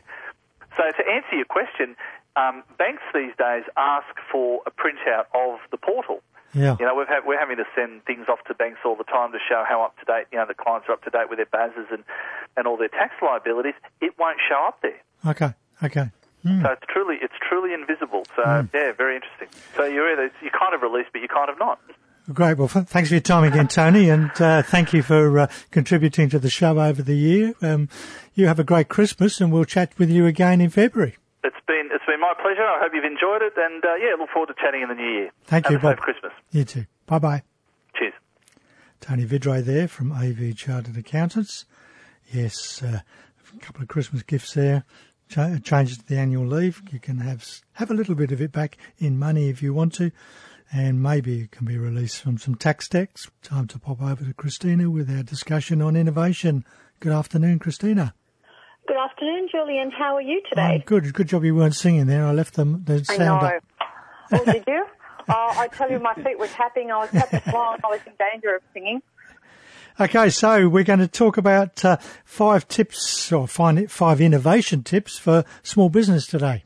So 0.76 0.84
to 0.84 1.04
answer 1.10 1.36
your 1.36 1.46
question, 1.46 1.96
um, 2.36 2.64
banks 2.80 3.04
these 3.14 3.34
days 3.38 3.64
ask 3.78 4.08
for 4.32 4.62
a 4.66 4.72
printout 4.72 5.26
of 5.36 5.60
the 5.70 5.78
portal. 5.78 6.23
Yeah. 6.54 6.78
You 6.80 6.86
know, 6.86 6.96
we've 6.96 7.08
had, 7.08 7.22
we're 7.26 7.40
having 7.40 7.58
to 7.58 7.66
send 7.76 8.06
things 8.06 8.28
off 8.30 8.40
to 8.48 8.54
banks 8.54 8.80
all 8.86 8.96
the 8.96 9.04
time 9.04 9.32
to 9.32 9.40
show 9.50 9.64
how 9.68 9.84
up 9.84 9.98
to 10.00 10.06
date, 10.06 10.26
you 10.32 10.38
know, 10.38 10.46
the 10.48 10.54
clients 10.54 10.88
are 10.88 10.94
up 10.94 11.04
to 11.04 11.10
date 11.10 11.30
with 11.30 11.40
their 11.40 11.50
bases 11.52 11.88
and, 11.92 12.04
and 12.56 12.68
all 12.68 12.78
their 12.78 12.90
tax 12.90 13.14
liabilities. 13.22 13.74
It 14.02 14.14
won't 14.20 14.38
show 14.48 14.66
up 14.68 14.82
there. 14.82 15.02
Okay. 15.26 15.54
Okay. 15.84 16.12
So 16.44 16.72
it's 16.72 16.84
truly, 16.90 17.16
it's 17.22 17.34
truly 17.48 17.74
invisible. 17.74 18.26
So 18.36 18.68
yeah, 18.74 18.92
very 18.92 19.16
interesting. 19.16 19.48
So 19.78 19.86
you're 19.86 20.12
either, 20.12 20.30
you're 20.42 20.52
kind 20.52 20.76
of 20.76 20.82
released, 20.82 21.10
but 21.14 21.20
you're 21.20 21.30
kind 21.30 21.50
of 21.50 21.58
not. 21.58 21.80
Great. 22.32 22.58
Well, 22.58 22.68
thanks 22.68 23.10
for 23.10 23.16
your 23.16 23.22
time 23.22 23.44
again, 23.44 23.68
Tony, 23.70 24.10
and 24.10 24.30
uh, 24.42 24.62
thank 24.62 24.94
you 24.94 25.04
for 25.04 25.40
uh, 25.40 25.48
contributing 25.72 26.30
to 26.30 26.40
the 26.40 26.50
show 26.50 26.80
over 26.80 27.02
the 27.02 27.16
year. 27.16 27.54
Um, 27.62 27.90
you 28.34 28.48
have 28.48 28.60
a 28.60 28.64
great 28.64 28.90
Christmas, 28.90 29.42
and 29.42 29.52
we'll 29.52 29.66
chat 29.66 29.98
with 29.98 30.10
you 30.10 30.26
again 30.26 30.60
in 30.62 30.70
February. 30.70 31.18
It's 32.04 32.12
been, 32.12 32.20
my 32.20 32.34
pleasure. 32.42 32.64
I 32.64 32.80
hope 32.82 32.92
you've 32.94 33.06
enjoyed 33.06 33.42
it, 33.42 33.54
and 33.56 33.84
uh, 33.86 33.96
yeah, 33.96 34.16
look 34.20 34.30
forward 34.30 34.48
to 34.48 34.54
chatting 34.62 34.82
in 34.82 34.90
the 34.90 34.96
new 34.96 35.08
year. 35.10 35.30
Thank 35.46 35.66
Have 35.66 35.72
you, 35.74 35.80
Bob. 35.80 35.98
Christmas. 35.98 36.34
You 36.52 36.66
too. 36.66 36.86
Bye 37.06 37.20
bye. 37.20 37.44
Cheers. 37.96 38.14
Tony 39.00 39.26
Vidray 39.26 39.64
there 39.64 39.88
from 39.88 40.12
AV 40.12 40.54
Chartered 40.58 40.98
Accountants. 40.98 41.66
Yes, 42.30 42.84
uh, 42.84 43.00
a 43.56 43.60
couple 43.60 43.82
of 43.84 43.88
Christmas 43.88 44.22
gifts 44.24 44.54
there. 44.54 44.84
Ch- 45.30 45.64
changes 45.64 45.98
to 46.00 46.06
the 46.06 46.18
annual 46.18 46.46
leave. 46.46 46.82
You 46.92 47.00
can 47.00 47.20
have 47.20 47.48
have 47.74 47.90
a 47.90 47.94
little 47.94 48.16
bit 48.16 48.34
of 48.34 48.42
it 48.42 48.52
back 48.52 48.78
in 48.98 49.18
money 49.18 49.48
if 49.48 49.64
you 49.64 49.74
want 49.74 49.94
to, 49.96 50.12
and 50.74 51.02
maybe 51.02 51.40
it 51.44 51.52
can 51.52 51.66
be 51.66 51.78
released 51.78 52.22
from 52.22 52.38
some 52.38 52.56
tax 52.56 52.90
decks. 52.90 53.32
Time 53.42 53.68
to 53.68 53.80
pop 53.80 54.02
over 54.02 54.26
to 54.26 54.34
Christina 54.34 54.90
with 54.90 55.10
our 55.10 55.24
discussion 55.24 55.82
on 55.82 55.96
innovation. 55.96 56.66
Good 57.00 57.14
afternoon, 57.14 57.60
Christina. 57.60 58.14
Good 58.88 58.98
afternoon, 58.98 59.48
Julian. 59.52 59.92
How 59.92 60.16
are 60.16 60.22
you 60.22 60.42
Oh, 60.46 60.50
today? 60.50 60.84
good. 60.86 61.14
Good 61.14 61.28
job 61.28 61.44
you 61.46 61.56
weren't 61.56 61.76
singing 61.76 62.06
there. 62.08 62.26
I 62.26 62.32
left 62.32 62.56
them 62.56 62.84
the 62.86 63.06
I 63.10 63.18
know. 63.18 63.36
up. 63.36 63.64
Oh, 64.32 64.46
did 64.46 64.64
you? 64.68 64.86
Oh, 65.30 65.54
I 65.56 65.70
tell 65.70 65.90
you, 65.90 66.00
my 66.00 66.14
feet 66.16 66.38
were 66.38 66.48
tapping. 66.48 66.92
I 66.92 66.98
was 66.98 67.10
tapping 67.12 67.40
along. 67.54 67.78
I 67.86 67.88
was 67.88 68.02
in 68.06 68.12
danger 68.20 68.58
of 68.58 68.62
singing. 68.74 69.02
Okay, 69.98 70.30
so 70.30 70.68
we're 70.68 70.84
going 70.84 71.00
to 71.00 71.08
talk 71.08 71.38
about 71.38 71.86
uh, 71.86 71.96
five 72.26 72.68
tips 72.68 73.32
or 73.32 73.48
find 73.48 73.90
five 73.90 74.20
innovation 74.20 74.84
tips 74.84 75.18
for 75.18 75.46
small 75.62 75.88
business 75.88 76.28
today. 76.28 76.66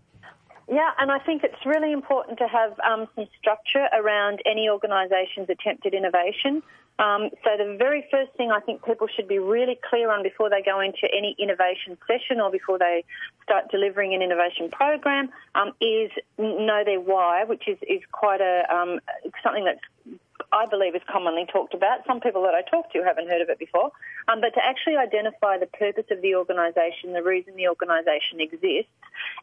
Yeah, 0.68 0.89
and 1.00 1.12
I 1.12 1.20
think 1.20 1.44
it's 1.44 1.63
really 1.68 1.94
important 1.94 2.39
to 2.39 2.48
have 2.48 2.72
um, 2.80 3.08
some 3.15 3.27
structure 3.39 3.86
around 3.94 4.39
any 4.50 4.68
organisation's 4.70 5.51
attempt 5.51 5.86
at 5.86 5.94
innovation. 5.94 6.63
Um, 7.00 7.30
so 7.44 7.51
the 7.58 7.75
very 7.77 8.06
first 8.10 8.32
thing 8.34 8.51
I 8.51 8.60
think 8.60 8.84
people 8.84 9.08
should 9.08 9.27
be 9.27 9.38
really 9.38 9.80
clear 9.88 10.12
on 10.12 10.24
before 10.24 10.50
they 10.50 10.63
go 10.63 10.80
into 10.80 11.08
any 11.16 11.36
innovation 11.38 11.98
session 12.08 12.42
or 12.42 12.50
before 12.50 12.80
they 12.80 13.04
start 13.44 13.70
delivering 13.70 14.16
an 14.16 14.22
innovation 14.22 14.70
program 14.72 15.30
um, 15.54 15.74
is 15.80 16.10
know 16.38 16.84
their 16.84 17.00
why, 17.00 17.44
which 17.44 17.68
is, 17.68 17.77
is 17.84 18.01
quite 18.12 18.42
a 18.42 18.63
um, 18.74 19.00
something 19.44 19.66
that's 19.66 20.20
I 20.51 20.66
believe 20.66 20.96
is 20.96 21.01
commonly 21.12 21.46
talked 21.51 21.74
about. 21.74 22.06
Some 22.08 22.22
people 22.22 22.44
that 22.44 22.54
I 22.54 22.62
talk 22.62 22.92
to 22.94 23.04
haven't 23.04 23.27
heard 23.27 23.42
of 23.42 23.50
it 23.50 23.60
before. 23.60 23.92
Um, 24.27 24.42
but 24.42 24.54
to 24.54 24.63
actually 24.63 24.96
identify 24.96 25.58
the 25.58 25.68
purpose 25.68 26.06
of 26.12 26.22
the 26.22 26.36
organisation, 26.36 27.13
the 27.13 27.24
reason 27.24 27.56
the 27.56 27.68
organisation 27.68 28.39
exists, 28.39 28.92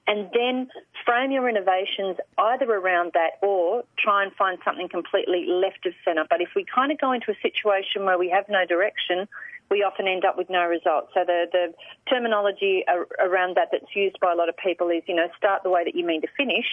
and 0.06 0.30
then 0.32 0.68
frame 1.04 1.30
your 1.30 1.48
innovations 1.48 2.16
either 2.38 2.70
around 2.72 3.12
that 3.14 3.38
or 3.42 3.84
try 3.98 4.22
and 4.22 4.32
find 4.34 4.58
something 4.64 4.88
completely 4.88 5.46
left 5.46 5.84
of 5.86 5.92
centre. 6.04 6.24
But 6.28 6.40
if 6.40 6.50
we 6.56 6.64
kind 6.64 6.90
of 6.90 6.98
go 6.98 7.12
into 7.12 7.30
a 7.30 7.36
situation 7.42 8.04
where 8.04 8.18
we 8.18 8.30
have 8.30 8.48
no 8.48 8.64
direction, 8.64 9.28
we 9.70 9.82
often 9.82 10.06
end 10.06 10.24
up 10.24 10.36
with 10.36 10.50
no 10.50 10.64
results. 10.66 11.08
So 11.14 11.24
the, 11.26 11.46
the 11.50 11.74
terminology 12.08 12.84
ar- 12.86 13.08
around 13.24 13.56
that 13.56 13.68
that's 13.72 13.94
used 13.94 14.20
by 14.20 14.32
a 14.32 14.36
lot 14.36 14.48
of 14.48 14.56
people 14.56 14.90
is, 14.90 15.02
you 15.06 15.14
know, 15.14 15.28
start 15.36 15.62
the 15.62 15.70
way 15.70 15.84
that 15.84 15.94
you 15.94 16.04
mean 16.04 16.20
to 16.20 16.28
finish 16.36 16.66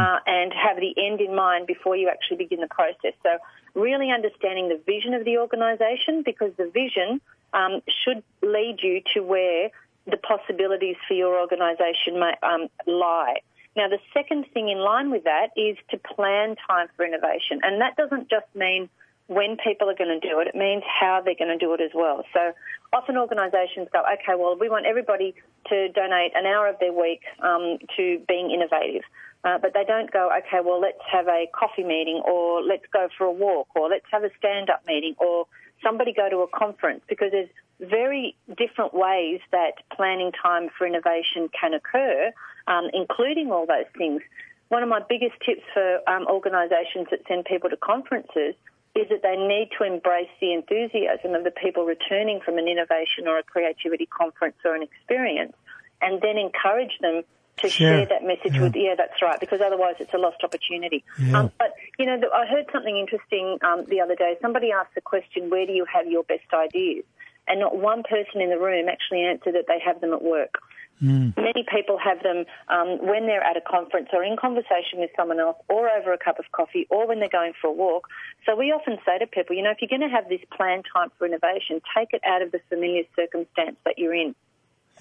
uh, 0.00 0.18
and 0.26 0.52
have 0.52 0.76
the 0.76 0.94
end 0.96 1.20
in 1.20 1.34
mind 1.34 1.66
before 1.66 1.96
you 1.96 2.08
actually 2.08 2.38
begin 2.38 2.60
the 2.60 2.68
process. 2.68 3.12
So 3.22 3.38
really 3.74 4.10
understanding 4.10 4.68
the 4.68 4.80
vision 4.86 5.14
of 5.14 5.24
the 5.24 5.38
organisation 5.38 6.22
because 6.24 6.52
the 6.56 6.70
vision 6.70 7.20
um, 7.52 7.80
should 8.04 8.22
lead 8.42 8.78
you 8.82 9.02
to 9.14 9.20
where 9.20 9.70
the 10.06 10.16
possibilities 10.16 10.96
for 11.06 11.14
your 11.14 11.38
organisation 11.38 12.18
may 12.18 12.34
um, 12.42 12.68
lie. 12.86 13.36
Now, 13.76 13.88
the 13.88 14.00
second 14.12 14.46
thing 14.52 14.68
in 14.70 14.78
line 14.78 15.10
with 15.10 15.24
that 15.24 15.50
is 15.56 15.76
to 15.90 15.98
plan 15.98 16.56
time 16.66 16.88
for 16.96 17.04
innovation, 17.04 17.60
and 17.62 17.80
that 17.80 17.96
doesn't 17.96 18.28
just 18.28 18.46
mean 18.54 18.88
when 19.28 19.58
people 19.62 19.88
are 19.88 19.94
going 19.94 20.20
to 20.20 20.26
do 20.26 20.40
it, 20.40 20.48
it 20.48 20.54
means 20.54 20.82
how 20.88 21.20
they're 21.22 21.38
going 21.38 21.56
to 21.56 21.64
do 21.64 21.72
it 21.74 21.80
as 21.80 21.90
well. 21.94 22.24
So 22.32 22.52
often 22.92 23.16
organisations 23.16 23.88
go, 23.92 24.02
okay, 24.14 24.34
well, 24.36 24.56
we 24.58 24.68
want 24.70 24.86
everybody 24.86 25.34
to 25.68 25.88
donate 25.90 26.32
an 26.34 26.46
hour 26.46 26.66
of 26.66 26.78
their 26.80 26.92
week 26.92 27.20
um, 27.40 27.78
to 27.96 28.20
being 28.26 28.50
innovative. 28.50 29.02
Uh, 29.44 29.58
but 29.58 29.72
they 29.74 29.84
don't 29.84 30.10
go, 30.10 30.30
okay, 30.38 30.60
well, 30.64 30.80
let's 30.80 30.98
have 31.12 31.28
a 31.28 31.46
coffee 31.52 31.84
meeting 31.84 32.22
or 32.26 32.62
let's 32.62 32.84
go 32.92 33.08
for 33.16 33.24
a 33.24 33.32
walk 33.32 33.68
or 33.76 33.88
let's 33.88 34.06
have 34.10 34.24
a 34.24 34.30
stand-up 34.38 34.82
meeting 34.86 35.14
or 35.18 35.46
somebody 35.84 36.12
go 36.12 36.28
to 36.28 36.38
a 36.38 36.48
conference 36.48 37.02
because 37.08 37.30
there's 37.30 37.50
very 37.80 38.34
different 38.56 38.94
ways 38.94 39.40
that 39.52 39.74
planning 39.94 40.32
time 40.32 40.70
for 40.76 40.86
innovation 40.86 41.48
can 41.58 41.74
occur, 41.74 42.32
um, 42.66 42.88
including 42.92 43.52
all 43.52 43.66
those 43.66 43.86
things. 43.96 44.22
One 44.70 44.82
of 44.82 44.88
my 44.88 45.00
biggest 45.06 45.34
tips 45.44 45.62
for 45.72 46.00
um, 46.08 46.26
organisations 46.26 47.06
that 47.10 47.20
send 47.28 47.44
people 47.44 47.70
to 47.70 47.76
conferences 47.76 48.54
is 48.94 49.08
that 49.10 49.22
they 49.22 49.36
need 49.36 49.70
to 49.78 49.84
embrace 49.84 50.30
the 50.40 50.52
enthusiasm 50.52 51.34
of 51.34 51.44
the 51.44 51.50
people 51.50 51.84
returning 51.84 52.40
from 52.40 52.58
an 52.58 52.66
innovation 52.68 53.26
or 53.26 53.38
a 53.38 53.42
creativity 53.42 54.06
conference 54.06 54.56
or 54.64 54.74
an 54.74 54.82
experience 54.82 55.54
and 56.00 56.20
then 56.20 56.38
encourage 56.38 56.98
them 57.00 57.22
to 57.58 57.68
share 57.68 58.06
that 58.06 58.22
message 58.22 58.54
yeah. 58.54 58.62
with, 58.62 58.76
yeah, 58.76 58.94
that's 58.96 59.20
right, 59.20 59.40
because 59.40 59.60
otherwise 59.60 59.96
it's 59.98 60.14
a 60.14 60.18
lost 60.18 60.44
opportunity. 60.44 61.04
Yeah. 61.18 61.40
Um, 61.40 61.52
but, 61.58 61.74
you 61.98 62.06
know, 62.06 62.20
I 62.32 62.46
heard 62.46 62.66
something 62.72 62.96
interesting 62.96 63.58
um, 63.62 63.84
the 63.86 64.00
other 64.00 64.14
day. 64.14 64.36
Somebody 64.40 64.70
asked 64.70 64.94
the 64.94 65.00
question, 65.00 65.50
where 65.50 65.66
do 65.66 65.72
you 65.72 65.84
have 65.92 66.06
your 66.06 66.22
best 66.22 66.46
ideas? 66.54 67.04
And 67.48 67.60
not 67.60 67.76
one 67.76 68.04
person 68.04 68.40
in 68.40 68.50
the 68.50 68.58
room 68.58 68.88
actually 68.88 69.24
answered 69.24 69.54
that 69.54 69.64
they 69.66 69.80
have 69.84 70.00
them 70.00 70.12
at 70.12 70.22
work. 70.22 70.58
Mm. 71.02 71.36
Many 71.36 71.64
people 71.72 71.98
have 71.98 72.22
them 72.22 72.44
um, 72.68 73.06
when 73.06 73.26
they're 73.26 73.42
at 73.42 73.56
a 73.56 73.60
conference 73.60 74.08
or 74.12 74.24
in 74.24 74.36
conversation 74.36 74.98
with 74.98 75.10
someone 75.16 75.38
else 75.38 75.56
or 75.68 75.88
over 75.90 76.12
a 76.12 76.18
cup 76.18 76.38
of 76.38 76.46
coffee 76.52 76.86
or 76.90 77.06
when 77.06 77.20
they're 77.20 77.28
going 77.28 77.52
for 77.60 77.68
a 77.68 77.72
walk. 77.72 78.08
So 78.44 78.56
we 78.56 78.72
often 78.72 78.98
say 79.06 79.18
to 79.18 79.26
people, 79.26 79.54
you 79.54 79.62
know, 79.62 79.70
if 79.70 79.78
you're 79.80 79.88
going 79.88 80.08
to 80.08 80.14
have 80.14 80.28
this 80.28 80.40
planned 80.56 80.86
time 80.92 81.10
for 81.16 81.26
innovation, 81.26 81.80
take 81.96 82.12
it 82.12 82.22
out 82.26 82.42
of 82.42 82.50
the 82.50 82.60
familiar 82.68 83.04
circumstance 83.14 83.76
that 83.84 83.98
you're 83.98 84.14
in. 84.14 84.34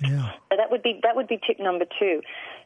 Yeah. 0.01 0.31
So 0.49 0.57
that 0.57 0.69
would 0.69 0.83
be 0.83 0.99
that 1.03 1.15
would 1.15 1.27
be 1.27 1.39
tip 1.45 1.59
number 1.59 1.85
two. 1.99 2.21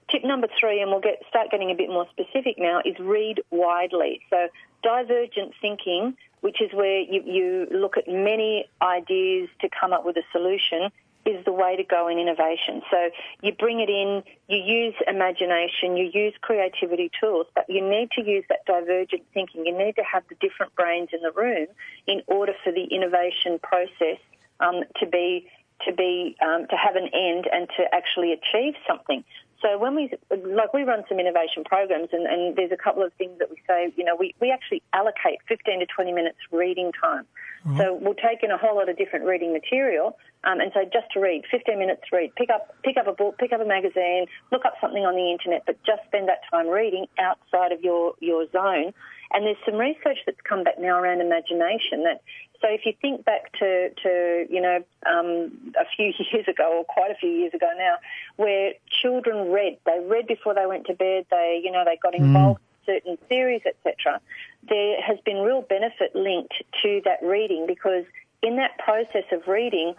Tip 0.09 0.25
number 0.25 0.47
three, 0.59 0.81
and 0.81 0.91
we'll 0.91 0.99
get 0.99 1.23
start 1.29 1.49
getting 1.49 1.71
a 1.71 1.75
bit 1.75 1.87
more 1.87 2.05
specific 2.11 2.55
now, 2.57 2.81
is 2.83 2.99
read 2.99 3.41
widely. 3.49 4.19
So 4.29 4.49
divergent 4.83 5.53
thinking, 5.61 6.17
which 6.41 6.61
is 6.61 6.73
where 6.73 6.99
you, 6.99 7.23
you 7.25 7.67
look 7.71 7.97
at 7.97 8.07
many 8.07 8.65
ideas 8.81 9.47
to 9.61 9.69
come 9.69 9.93
up 9.93 10.05
with 10.05 10.17
a 10.17 10.23
solution, 10.33 10.91
is 11.25 11.43
the 11.45 11.51
way 11.51 11.75
to 11.75 11.83
go 11.83 12.07
in 12.07 12.17
innovation. 12.17 12.81
So 12.89 13.09
you 13.41 13.53
bring 13.53 13.79
it 13.79 13.89
in, 13.89 14.23
you 14.47 14.57
use 14.57 14.95
imagination, 15.07 15.97
you 15.97 16.09
use 16.13 16.33
creativity 16.41 17.11
tools, 17.19 17.47
but 17.53 17.65
you 17.69 17.81
need 17.81 18.11
to 18.11 18.23
use 18.23 18.43
that 18.49 18.65
divergent 18.65 19.23
thinking. 19.33 19.65
You 19.65 19.77
need 19.77 19.95
to 19.97 20.03
have 20.03 20.23
the 20.29 20.35
different 20.35 20.75
brains 20.75 21.09
in 21.13 21.21
the 21.21 21.31
room 21.31 21.67
in 22.07 22.21
order 22.27 22.53
for 22.63 22.71
the 22.71 22.83
innovation 22.83 23.59
process 23.59 24.19
um, 24.59 24.83
to 24.99 25.05
be 25.05 25.47
to 25.85 25.93
be 25.93 26.35
um, 26.41 26.67
to 26.69 26.75
have 26.75 26.95
an 26.95 27.09
end 27.13 27.47
and 27.51 27.67
to 27.77 27.83
actually 27.93 28.33
achieve 28.33 28.75
something. 28.87 29.23
So 29.61 29.77
when 29.77 29.95
we 29.95 30.11
like 30.29 30.73
we 30.73 30.83
run 30.83 31.03
some 31.07 31.19
innovation 31.19 31.63
programs 31.63 32.09
and, 32.11 32.25
and 32.25 32.55
there's 32.55 32.71
a 32.71 32.77
couple 32.77 33.03
of 33.03 33.13
things 33.13 33.37
that 33.39 33.49
we 33.49 33.57
say, 33.67 33.93
you 33.95 34.03
know, 34.03 34.15
we, 34.15 34.33
we 34.39 34.51
actually 34.51 34.81
allocate 34.91 35.39
15 35.47 35.81
to 35.81 35.85
20 35.85 36.13
minutes 36.13 36.37
reading 36.51 36.91
time. 36.99 37.25
Mm-hmm. 37.65 37.77
So 37.77 37.93
we'll 37.93 38.15
take 38.15 38.43
in 38.43 38.51
a 38.51 38.57
whole 38.57 38.75
lot 38.75 38.89
of 38.89 38.97
different 38.97 39.25
reading 39.25 39.53
material 39.53 40.17
um, 40.43 40.59
and 40.59 40.71
say 40.73 40.89
just 40.91 41.11
to 41.13 41.19
read, 41.19 41.43
15 41.51 41.77
minutes 41.77 42.01
to 42.09 42.15
read, 42.15 42.33
pick 42.35 42.49
up 42.49 42.73
pick 42.83 42.97
up 42.97 43.07
a 43.07 43.13
book, 43.13 43.37
pick 43.37 43.51
up 43.53 43.61
a 43.61 43.65
magazine, 43.65 44.25
look 44.51 44.65
up 44.65 44.73
something 44.81 45.05
on 45.05 45.15
the 45.15 45.31
internet, 45.31 45.63
but 45.65 45.77
just 45.85 46.01
spend 46.07 46.27
that 46.27 46.41
time 46.49 46.67
reading 46.67 47.05
outside 47.19 47.71
of 47.71 47.81
your, 47.81 48.15
your 48.19 48.49
zone. 48.51 48.93
And 49.33 49.45
there's 49.45 49.61
some 49.63 49.75
research 49.75 50.17
that's 50.25 50.41
come 50.43 50.63
back 50.63 50.79
now 50.79 50.99
around 50.99 51.21
imagination 51.21 52.03
that 52.03 52.21
so 52.61 52.67
if 52.69 52.81
you 52.85 52.93
think 53.01 53.25
back 53.25 53.51
to, 53.59 53.89
to 54.03 54.45
you 54.49 54.61
know, 54.61 54.83
um, 55.09 55.51
a 55.79 55.85
few 55.95 56.13
years 56.31 56.47
ago, 56.47 56.77
or 56.79 56.85
quite 56.85 57.11
a 57.11 57.15
few 57.15 57.29
years 57.29 57.53
ago 57.53 57.67
now, 57.77 57.95
where 58.37 58.73
children 59.01 59.51
read, 59.51 59.77
they 59.85 59.99
read 59.99 60.27
before 60.27 60.53
they 60.53 60.65
went 60.65 60.85
to 60.85 60.93
bed, 60.93 61.25
they, 61.31 61.61
you 61.63 61.71
know, 61.71 61.83
they 61.83 61.97
got 62.01 62.15
hmm. 62.15 62.23
involved 62.23 62.59
mm. 62.59 62.70
In 62.87 62.93
certain 62.93 63.17
theories, 63.27 63.61
etc. 63.65 64.21
There 64.67 65.01
has 65.01 65.17
been 65.25 65.37
real 65.37 65.61
benefit 65.61 66.15
linked 66.15 66.53
to 66.83 67.01
that 67.05 67.21
reading 67.23 67.65
because 67.67 68.05
in 68.41 68.57
that 68.57 68.77
process 68.79 69.25
of 69.31 69.47
reading, 69.47 69.95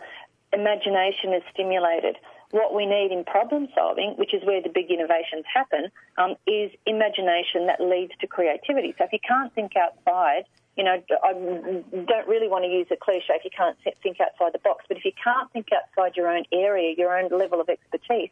imagination 0.53 1.33
is 1.33 1.43
stimulated. 1.53 2.17
What 2.51 2.75
we 2.75 2.85
need 2.85 3.13
in 3.13 3.25
problem 3.25 3.69
solving, 3.75 4.15
which 4.19 4.35
is 4.35 4.45
where 4.45 4.61
the 4.61 4.69
big 4.69 4.91
innovations 4.91 5.45
happen, 5.53 5.91
um, 6.19 6.37
is 6.47 6.71
imagination 6.87 7.67
that 7.67 7.81
leads 7.81 8.13
to 8.21 8.27
creativity. 8.27 8.95
So 8.99 9.05
if 9.05 9.13
you 9.13 9.21
can't 9.27 9.53
think 9.55 9.73
outside 9.77 10.45
you 10.77 10.85
know, 10.85 11.03
I 11.23 11.33
don't 11.35 12.29
really 12.29 12.49
want 12.49 12.65
to 12.65 12.71
use 12.71 12.87
a 12.91 12.97
cliche 12.97 13.35
if 13.35 13.45
you 13.45 13.51
can't 13.55 13.77
think 14.03 14.21
outside 14.21 14.55
the 14.55 14.59
box, 14.59 14.85
but 14.89 14.97
if 14.97 15.05
you 15.05 15.13
can't 15.23 15.51
think 15.53 15.69
outside 15.73 16.17
your 16.17 16.29
own 16.29 16.45
area, 16.51 16.95
your 16.97 17.19
own 17.19 17.29
level 17.29 17.61
of 17.61 17.69
expertise, 17.69 18.31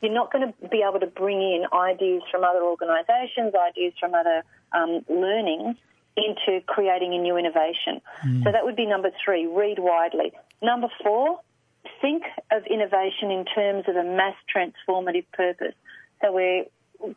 you're 0.00 0.12
not 0.12 0.32
going 0.32 0.52
to 0.52 0.68
be 0.68 0.84
able 0.88 1.00
to 1.00 1.06
bring 1.06 1.40
in 1.40 1.64
ideas 1.72 2.22
from 2.30 2.44
other 2.44 2.62
organisations, 2.62 3.54
ideas 3.54 3.94
from 3.98 4.14
other 4.14 4.44
um, 4.72 5.04
learnings 5.08 5.76
into 6.16 6.60
creating 6.66 7.14
a 7.14 7.18
new 7.18 7.36
innovation. 7.36 8.00
Mm. 8.24 8.44
So 8.44 8.52
that 8.52 8.64
would 8.64 8.76
be 8.76 8.86
number 8.86 9.10
three, 9.24 9.46
read 9.46 9.78
widely. 9.78 10.32
Number 10.62 10.88
four, 11.02 11.40
think 12.00 12.24
of 12.50 12.64
innovation 12.66 13.30
in 13.30 13.44
terms 13.44 13.84
of 13.88 13.96
a 13.96 14.04
mass 14.04 14.34
transformative 14.54 15.24
purpose. 15.32 15.74
So 16.22 16.32
we're 16.32 16.64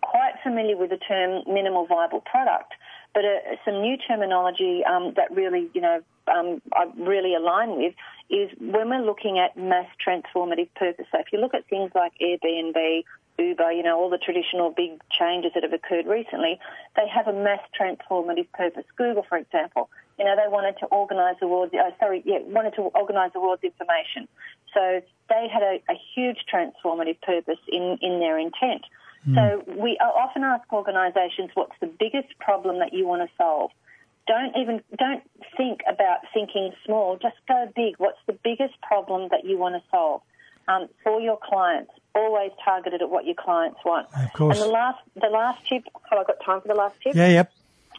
quite 0.01 0.33
familiar 0.43 0.75
with 0.75 0.89
the 0.89 0.97
term 0.97 1.43
minimal 1.47 1.85
viable 1.85 2.21
product. 2.21 2.73
But 3.13 3.25
uh, 3.25 3.55
some 3.65 3.81
new 3.81 3.97
terminology 3.97 4.83
um, 4.85 5.13
that 5.15 5.31
really, 5.31 5.69
you 5.73 5.81
know, 5.81 6.01
um, 6.27 6.61
I 6.73 6.85
really 6.97 7.35
align 7.35 7.77
with 7.77 7.93
is 8.29 8.49
when 8.59 8.89
we're 8.89 9.05
looking 9.05 9.39
at 9.39 9.57
mass 9.57 9.87
transformative 10.05 10.69
purpose. 10.75 11.05
So 11.11 11.19
if 11.19 11.27
you 11.33 11.39
look 11.39 11.53
at 11.55 11.67
things 11.67 11.91
like 11.95 12.13
Airbnb, 12.21 13.03
Uber, 13.39 13.71
you 13.71 13.83
know, 13.83 13.97
all 13.97 14.09
the 14.09 14.17
traditional 14.17 14.69
big 14.69 15.01
changes 15.09 15.51
that 15.55 15.63
have 15.63 15.73
occurred 15.73 16.05
recently, 16.05 16.59
they 16.95 17.07
have 17.07 17.27
a 17.27 17.33
mass 17.33 17.61
transformative 17.79 18.47
purpose. 18.53 18.83
Google, 18.97 19.25
for 19.27 19.37
example, 19.37 19.89
you 20.19 20.25
know, 20.25 20.35
they 20.35 20.51
wanted 20.51 20.77
to 20.79 20.85
organise 20.87 21.37
the 21.39 21.47
world's, 21.47 21.73
uh, 21.73 21.91
sorry, 21.99 22.21
yeah, 22.25 22.39
wanted 22.45 22.75
to 22.75 22.81
organise 22.81 23.31
the 23.33 23.39
world's 23.39 23.63
information. 23.63 24.27
So 24.73 25.01
they 25.29 25.47
had 25.51 25.63
a, 25.63 25.81
a 25.89 25.95
huge 26.13 26.45
transformative 26.53 27.21
purpose 27.21 27.59
in, 27.67 27.97
in 28.01 28.19
their 28.19 28.37
intent. 28.37 28.83
Mm. 29.27 29.35
So 29.35 29.73
we 29.81 29.97
often 29.97 30.43
ask 30.43 30.71
organisations, 30.71 31.51
what's 31.53 31.77
the 31.81 31.87
biggest 31.87 32.37
problem 32.39 32.79
that 32.79 32.93
you 32.93 33.05
want 33.07 33.21
to 33.21 33.29
solve? 33.37 33.71
Don't 34.27 34.55
even 34.55 34.81
don't 34.97 35.23
think 35.57 35.81
about 35.87 36.19
thinking 36.33 36.71
small. 36.85 37.17
Just 37.17 37.35
go 37.47 37.71
big. 37.75 37.95
What's 37.97 38.19
the 38.27 38.37
biggest 38.43 38.79
problem 38.81 39.29
that 39.31 39.43
you 39.43 39.57
want 39.57 39.75
to 39.75 39.81
solve 39.89 40.21
um, 40.67 40.87
for 41.03 41.19
your 41.19 41.39
clients? 41.41 41.91
Always 42.13 42.51
targeted 42.63 43.01
at 43.01 43.09
what 43.09 43.25
your 43.25 43.35
clients 43.35 43.79
want. 43.83 44.07
Of 44.15 44.33
course. 44.33 44.59
And 44.59 44.69
the 44.69 44.71
last 44.71 44.99
the 45.15 45.29
last 45.29 45.67
tip. 45.67 45.83
Have 46.09 46.19
I 46.19 46.23
got 46.23 46.43
time 46.45 46.61
for 46.61 46.67
the 46.67 46.75
last 46.75 46.95
tip? 47.01 47.15
Yeah. 47.15 47.27
Yep. 47.27 47.51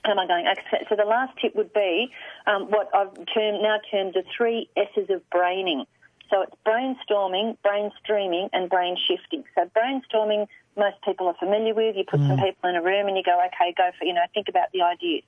Am 0.04 0.18
I 0.18 0.26
going? 0.26 0.46
Okay, 0.46 0.86
so 0.88 0.96
the 0.96 1.04
last 1.04 1.36
tip 1.38 1.54
would 1.56 1.74
be 1.74 2.10
um, 2.46 2.70
what 2.70 2.88
I've 2.94 3.12
termed, 3.34 3.60
now 3.60 3.78
termed 3.90 4.14
the 4.14 4.22
three 4.34 4.68
S's 4.76 5.10
of 5.10 5.28
braining. 5.30 5.84
So 6.30 6.42
it's 6.42 6.54
brainstorming, 6.64 7.56
brain 7.62 7.90
streaming, 8.02 8.48
and 8.52 8.70
brain 8.70 8.96
shifting. 8.96 9.44
So 9.54 9.68
brainstorming 9.76 10.46
most 10.76 10.96
people 11.04 11.26
are 11.28 11.34
familiar 11.38 11.74
with. 11.74 11.96
You 11.96 12.04
put 12.04 12.20
mm. 12.20 12.28
some 12.28 12.38
people 12.38 12.70
in 12.70 12.76
a 12.76 12.82
room 12.82 13.08
and 13.08 13.16
you 13.16 13.22
go, 13.22 13.38
okay, 13.46 13.74
go 13.76 13.90
for, 13.98 14.04
you 14.04 14.14
know, 14.14 14.24
think 14.34 14.48
about 14.48 14.72
the 14.72 14.82
ideas. 14.82 15.22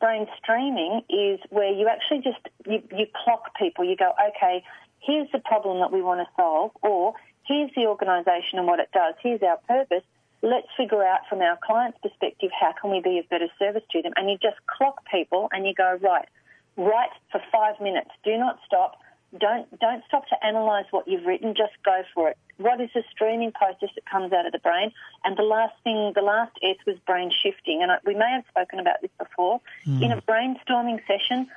Brain 0.00 0.26
streaming 0.42 1.02
is 1.08 1.40
where 1.50 1.72
you 1.72 1.88
actually 1.88 2.22
just, 2.22 2.42
you, 2.66 2.82
you 2.96 3.06
clock 3.24 3.56
people. 3.58 3.84
You 3.84 3.96
go, 3.96 4.12
okay, 4.28 4.62
here's 5.00 5.30
the 5.32 5.38
problem 5.38 5.80
that 5.80 5.92
we 5.92 6.02
want 6.02 6.20
to 6.20 6.28
solve, 6.36 6.72
or 6.82 7.14
here's 7.46 7.70
the 7.76 7.86
organisation 7.86 8.58
and 8.58 8.66
what 8.66 8.80
it 8.80 8.90
does. 8.92 9.14
Here's 9.22 9.42
our 9.42 9.58
purpose. 9.68 10.02
Let's 10.42 10.68
figure 10.76 11.02
out 11.02 11.20
from 11.28 11.40
our 11.40 11.58
client's 11.64 11.98
perspective 12.02 12.50
how 12.58 12.74
can 12.78 12.90
we 12.90 13.00
be 13.00 13.18
of 13.18 13.28
better 13.30 13.48
service 13.58 13.82
to 13.92 14.02
them. 14.02 14.12
And 14.16 14.28
you 14.28 14.36
just 14.36 14.56
clock 14.66 15.04
people 15.10 15.48
and 15.52 15.66
you 15.66 15.74
go, 15.74 15.98
right, 16.02 16.28
write 16.76 17.14
for 17.30 17.40
five 17.50 17.80
minutes. 17.80 18.10
Do 18.24 18.36
not 18.36 18.58
stop. 18.66 18.98
Don't 19.38 19.66
don't 19.80 20.02
stop 20.06 20.28
to 20.28 20.36
analyse 20.42 20.86
what 20.90 21.08
you've 21.08 21.26
written. 21.26 21.54
Just 21.56 21.72
go 21.84 22.02
for 22.14 22.28
it. 22.28 22.38
What 22.58 22.80
is 22.80 22.90
the 22.94 23.02
streaming 23.10 23.52
process 23.52 23.90
that 23.94 24.04
comes 24.06 24.32
out 24.32 24.46
of 24.46 24.52
the 24.52 24.60
brain? 24.60 24.92
And 25.24 25.36
the 25.36 25.42
last 25.42 25.74
thing, 25.82 26.12
the 26.14 26.22
last 26.22 26.52
S 26.62 26.76
was 26.86 26.96
brain 27.06 27.32
shifting. 27.42 27.82
And 27.82 27.90
I, 27.90 27.98
we 28.06 28.14
may 28.14 28.30
have 28.30 28.44
spoken 28.48 28.78
about 28.78 29.00
this 29.02 29.10
before. 29.18 29.60
Mm. 29.86 30.02
In 30.02 30.12
a 30.12 30.22
brainstorming 30.22 31.00
session, 31.06 31.48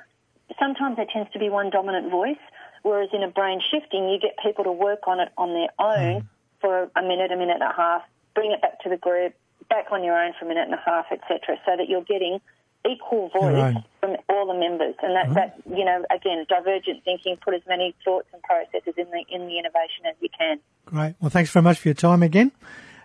sometimes 0.58 0.96
there 0.96 1.06
tends 1.12 1.30
to 1.32 1.38
be 1.38 1.48
one 1.48 1.70
dominant 1.70 2.10
voice, 2.10 2.42
whereas 2.82 3.10
in 3.12 3.22
a 3.22 3.28
brain 3.28 3.60
shifting, 3.70 4.08
you 4.08 4.18
get 4.18 4.36
people 4.42 4.64
to 4.64 4.72
work 4.72 5.06
on 5.06 5.20
it 5.20 5.30
on 5.36 5.52
their 5.54 5.70
own 5.78 6.22
mm. 6.22 6.26
for 6.60 6.90
a 6.96 7.02
minute, 7.02 7.30
a 7.30 7.36
minute 7.36 7.58
and 7.60 7.70
a 7.70 7.74
half, 7.74 8.02
bring 8.34 8.52
it 8.52 8.60
back 8.60 8.80
to 8.82 8.88
the 8.88 8.96
group, 8.96 9.34
back 9.68 9.86
on 9.92 10.02
your 10.02 10.18
own 10.18 10.32
for 10.38 10.46
a 10.46 10.48
minute 10.48 10.64
and 10.64 10.74
a 10.74 10.82
half, 10.84 11.06
etc., 11.12 11.56
so 11.64 11.76
that 11.76 11.88
you're 11.88 12.02
getting 12.02 12.40
equal 12.86 13.30
voice 13.30 13.54
right. 13.54 13.76
from 14.00 14.16
all 14.28 14.46
the 14.46 14.58
members, 14.58 14.94
and 15.02 15.16
that, 15.16 15.34
that 15.34 15.76
you 15.76 15.84
know 15.84 16.04
again 16.10 16.44
divergent 16.48 17.04
thinking. 17.04 17.36
Put 17.42 17.54
as 17.54 17.62
many 17.68 17.94
thoughts 18.04 18.28
and 18.32 18.42
processes 18.42 18.94
in 18.96 19.06
the 19.10 19.24
in 19.28 19.46
the 19.46 19.58
innovation 19.58 20.06
as 20.08 20.14
you 20.20 20.28
can. 20.36 20.60
Great. 20.86 21.14
Well, 21.20 21.30
thanks 21.30 21.50
very 21.50 21.62
much 21.62 21.78
for 21.78 21.88
your 21.88 21.94
time 21.94 22.22
again, 22.22 22.52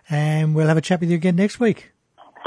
and 0.08 0.54
we'll 0.54 0.68
have 0.68 0.76
a 0.76 0.82
chat 0.82 1.00
with 1.00 1.10
you 1.10 1.16
again 1.16 1.36
next 1.36 1.60
week. 1.60 1.92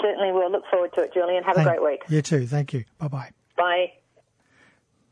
Certainly, 0.01 0.31
we'll 0.31 0.51
look 0.51 0.63
forward 0.69 0.93
to 0.93 1.01
it, 1.01 1.13
Julian. 1.13 1.43
Have 1.43 1.55
Thank, 1.55 1.67
a 1.67 1.72
great 1.72 1.84
week. 1.84 2.03
You 2.10 2.22
too. 2.22 2.46
Thank 2.48 2.74
you. 2.74 2.86
Bye 2.98 3.07
bye. 3.07 3.31
Bye. 3.57 3.93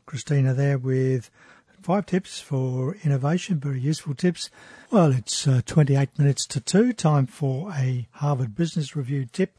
Christina 0.06 0.54
there 0.54 0.78
with 0.78 1.30
five 1.82 2.06
tips 2.06 2.40
for 2.40 2.96
innovation, 3.02 3.60
very 3.60 3.80
useful 3.80 4.14
tips. 4.14 4.50
Well, 4.90 5.12
it's 5.12 5.46
uh, 5.46 5.62
28 5.66 6.18
minutes 6.18 6.46
to 6.46 6.60
two, 6.60 6.92
time 6.92 7.26
for 7.26 7.72
a 7.72 8.06
Harvard 8.12 8.54
Business 8.54 8.94
Review 8.94 9.26
tip. 9.32 9.56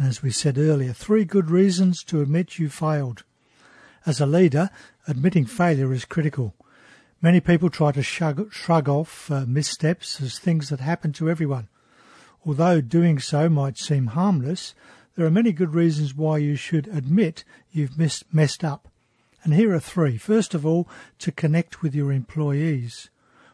And 0.00 0.08
as 0.08 0.22
we 0.22 0.30
said 0.30 0.56
earlier, 0.56 0.94
three 0.94 1.26
good 1.26 1.50
reasons 1.50 2.02
to 2.04 2.22
admit 2.22 2.58
you 2.58 2.70
failed. 2.70 3.22
As 4.06 4.18
a 4.18 4.24
leader, 4.24 4.70
admitting 5.06 5.44
failure 5.44 5.92
is 5.92 6.06
critical. 6.06 6.54
Many 7.20 7.38
people 7.40 7.68
try 7.68 7.92
to 7.92 8.02
shrug, 8.02 8.50
shrug 8.50 8.88
off 8.88 9.30
uh, 9.30 9.44
missteps 9.46 10.22
as 10.22 10.38
things 10.38 10.70
that 10.70 10.80
happen 10.80 11.12
to 11.12 11.28
everyone. 11.28 11.68
Although 12.46 12.80
doing 12.80 13.18
so 13.18 13.50
might 13.50 13.76
seem 13.76 14.06
harmless, 14.06 14.74
there 15.16 15.26
are 15.26 15.30
many 15.30 15.52
good 15.52 15.74
reasons 15.74 16.14
why 16.14 16.38
you 16.38 16.56
should 16.56 16.88
admit 16.88 17.44
you've 17.70 17.98
missed, 17.98 18.24
messed 18.32 18.64
up. 18.64 18.88
And 19.44 19.52
here 19.52 19.74
are 19.74 19.80
three. 19.80 20.16
First 20.16 20.54
of 20.54 20.64
all, 20.64 20.88
to 21.18 21.30
connect 21.30 21.82
with 21.82 21.94
your 21.94 22.10
employees. 22.10 23.10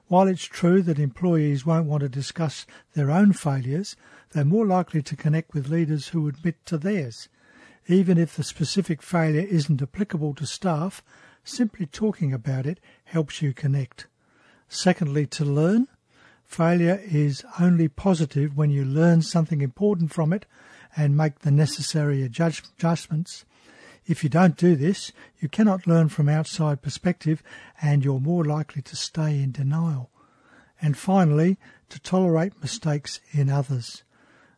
While 0.08 0.28
it's 0.28 0.44
true 0.44 0.82
that 0.82 1.00
employees 1.00 1.66
won't 1.66 1.86
want 1.86 2.02
to 2.02 2.08
discuss 2.08 2.64
their 2.94 3.10
own 3.10 3.32
failures, 3.32 3.96
they're 4.30 4.44
more 4.44 4.64
likely 4.64 5.02
to 5.02 5.16
connect 5.16 5.52
with 5.52 5.68
leaders 5.68 6.08
who 6.08 6.28
admit 6.28 6.64
to 6.66 6.78
theirs. 6.78 7.28
Even 7.88 8.16
if 8.16 8.36
the 8.36 8.44
specific 8.44 9.02
failure 9.02 9.46
isn't 9.48 9.82
applicable 9.82 10.34
to 10.34 10.46
staff, 10.46 11.02
simply 11.42 11.86
talking 11.86 12.32
about 12.32 12.66
it 12.66 12.78
helps 13.04 13.42
you 13.42 13.52
connect. 13.52 14.06
Secondly, 14.68 15.26
to 15.26 15.44
learn. 15.44 15.88
Failure 16.44 17.00
is 17.04 17.44
only 17.58 17.88
positive 17.88 18.56
when 18.56 18.70
you 18.70 18.84
learn 18.84 19.22
something 19.22 19.60
important 19.60 20.12
from 20.12 20.32
it 20.32 20.46
and 20.96 21.16
make 21.16 21.40
the 21.40 21.50
necessary 21.50 22.22
adjustments. 22.22 23.44
If 24.06 24.22
you 24.22 24.30
don't 24.30 24.56
do 24.56 24.76
this, 24.76 25.12
you 25.40 25.48
cannot 25.48 25.86
learn 25.86 26.08
from 26.08 26.28
outside 26.28 26.80
perspective 26.80 27.42
and 27.82 28.04
you're 28.04 28.20
more 28.20 28.44
likely 28.44 28.82
to 28.82 28.96
stay 28.96 29.42
in 29.42 29.50
denial. 29.50 30.10
And 30.80 30.96
finally, 30.96 31.58
to 31.88 31.98
tolerate 31.98 32.60
mistakes 32.62 33.20
in 33.32 33.50
others. 33.50 34.04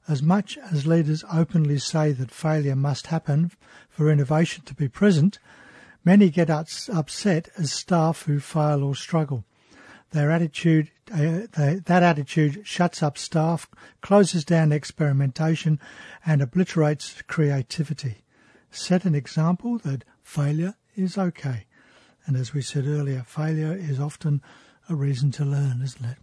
As 0.07 0.23
much 0.23 0.59
as 0.71 0.87
leaders 0.87 1.25
openly 1.33 1.79
say 1.79 2.13
that 2.13 2.31
failure 2.31 2.77
must 2.77 3.09
happen 3.09 3.53
for 3.89 4.11
innovation 4.11 4.65
to 4.65 4.75
be 4.75 4.89
present, 4.89 5.39
many 6.05 6.31
get 6.31 6.51
upset 6.51 7.49
as 7.57 7.73
staff 7.73 8.23
who 8.23 8.41
fail 8.41 8.83
or 8.83 8.95
struggle. 8.95 9.45
Their 10.11 10.31
attitude, 10.31 10.91
uh, 11.13 11.47
they, 11.55 11.81
that 11.85 12.03
attitude 12.03 12.67
shuts 12.67 13.03
up 13.03 13.19
staff, 13.19 13.69
closes 14.01 14.45
down 14.45 14.73
experimentation, 14.73 15.79
and 16.25 16.41
obliterates 16.41 17.23
creativity. 17.23 18.25
Set 18.71 19.05
an 19.05 19.15
example 19.15 19.79
that 19.79 20.05
failure 20.23 20.75
is 20.95 21.17
okay. 21.17 21.67
And 22.27 22.37
as 22.37 22.53
we 22.53 22.61
said 22.61 22.87
earlier, 22.87 23.25
failure 23.27 23.75
is 23.75 23.99
often 23.99 24.43
a 24.89 24.95
reason 24.95 25.31
to 25.33 25.45
learn, 25.45 25.81
isn't 25.83 26.05
it? 26.05 26.19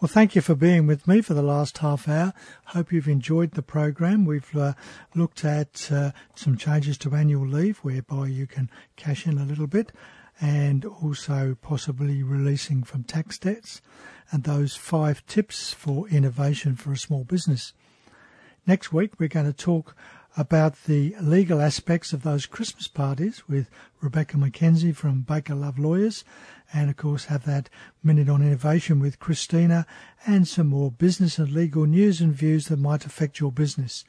Well, 0.00 0.08
thank 0.08 0.34
you 0.34 0.40
for 0.40 0.54
being 0.54 0.86
with 0.86 1.06
me 1.06 1.20
for 1.20 1.34
the 1.34 1.42
last 1.42 1.78
half 1.78 2.08
hour. 2.08 2.32
Hope 2.66 2.92
you've 2.92 3.08
enjoyed 3.08 3.52
the 3.52 3.62
program. 3.62 4.24
We've 4.24 4.56
uh, 4.56 4.72
looked 5.14 5.44
at 5.44 5.90
uh, 5.92 6.12
some 6.34 6.56
changes 6.56 6.98
to 6.98 7.14
annual 7.14 7.46
leave 7.46 7.78
whereby 7.78 8.26
you 8.26 8.46
can 8.46 8.70
cash 8.96 9.26
in 9.26 9.38
a 9.38 9.44
little 9.44 9.66
bit 9.66 9.92
and 10.40 10.84
also 10.84 11.56
possibly 11.60 12.22
releasing 12.22 12.82
from 12.82 13.04
tax 13.04 13.38
debts 13.38 13.82
and 14.32 14.44
those 14.44 14.74
five 14.74 15.24
tips 15.26 15.72
for 15.72 16.08
innovation 16.08 16.76
for 16.76 16.92
a 16.92 16.96
small 16.96 17.24
business. 17.24 17.74
Next 18.66 18.92
week, 18.92 19.18
we're 19.18 19.28
going 19.28 19.46
to 19.46 19.52
talk 19.52 19.94
about 20.36 20.84
the 20.84 21.14
legal 21.20 21.60
aspects 21.60 22.12
of 22.12 22.22
those 22.22 22.46
Christmas 22.46 22.86
parties 22.86 23.42
with 23.48 23.68
Rebecca 24.00 24.36
McKenzie 24.36 24.94
from 24.94 25.22
Baker 25.22 25.54
Love 25.54 25.78
Lawyers, 25.78 26.24
and 26.72 26.88
of 26.88 26.96
course 26.96 27.24
have 27.24 27.44
that 27.44 27.68
minute 28.02 28.28
on 28.28 28.42
innovation 28.42 29.00
with 29.00 29.18
Christina, 29.18 29.86
and 30.26 30.46
some 30.46 30.68
more 30.68 30.90
business 30.90 31.38
and 31.38 31.50
legal 31.50 31.84
news 31.84 32.20
and 32.20 32.32
views 32.32 32.68
that 32.68 32.78
might 32.78 33.04
affect 33.04 33.40
your 33.40 33.50
business. 33.50 34.04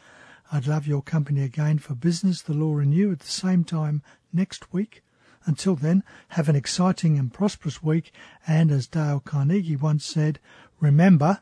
I'd 0.52 0.68
love 0.68 0.86
your 0.86 1.02
company 1.02 1.42
again 1.42 1.80
for 1.80 1.96
business, 1.96 2.42
the 2.42 2.54
law, 2.54 2.78
and 2.78 2.94
you 2.94 3.12
at 3.12 3.20
the 3.20 3.28
same 3.28 3.64
time 3.64 4.04
next 4.32 4.72
week. 4.74 5.04
Until 5.46 5.76
then, 5.76 6.04
have 6.30 6.50
an 6.50 6.56
exciting 6.56 7.18
and 7.18 7.34
prosperous 7.34 7.82
week, 7.82 8.12
and 8.46 8.70
as 8.70 8.86
Dale 8.86 9.20
Carnegie 9.20 9.76
once 9.76 10.06
said, 10.06 10.40
remember, 10.80 11.42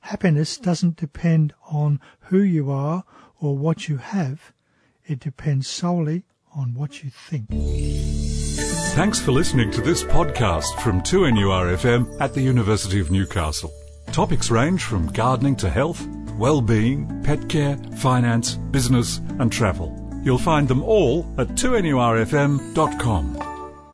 happiness 0.00 0.58
doesn't 0.58 0.96
depend 0.96 1.54
on 1.70 2.00
who 2.22 2.40
you 2.40 2.70
are 2.72 3.04
or 3.40 3.56
what 3.56 3.88
you 3.88 3.96
have, 3.98 4.52
it 5.06 5.20
depends 5.20 5.68
solely 5.68 6.24
on 6.54 6.74
what 6.74 7.02
you 7.02 7.10
think. 7.10 7.48
Thanks 8.94 9.20
for 9.20 9.32
listening 9.32 9.70
to 9.72 9.82
this 9.82 10.02
podcast 10.02 10.80
from 10.80 11.02
2NURFM 11.02 12.20
at 12.20 12.32
the 12.32 12.40
University 12.40 12.98
of 12.98 13.10
Newcastle. 13.10 13.70
Topics 14.10 14.50
range 14.50 14.82
from 14.82 15.08
gardening 15.08 15.56
to 15.56 15.68
health, 15.68 16.06
well-being, 16.38 17.22
pet 17.22 17.48
care, 17.48 17.76
finance, 17.96 18.54
business 18.54 19.18
and 19.38 19.52
travel. 19.52 20.02
You'll 20.24 20.38
find 20.38 20.66
them 20.66 20.82
all 20.82 21.26
at 21.38 21.48
2NURFM.com. 21.48 23.45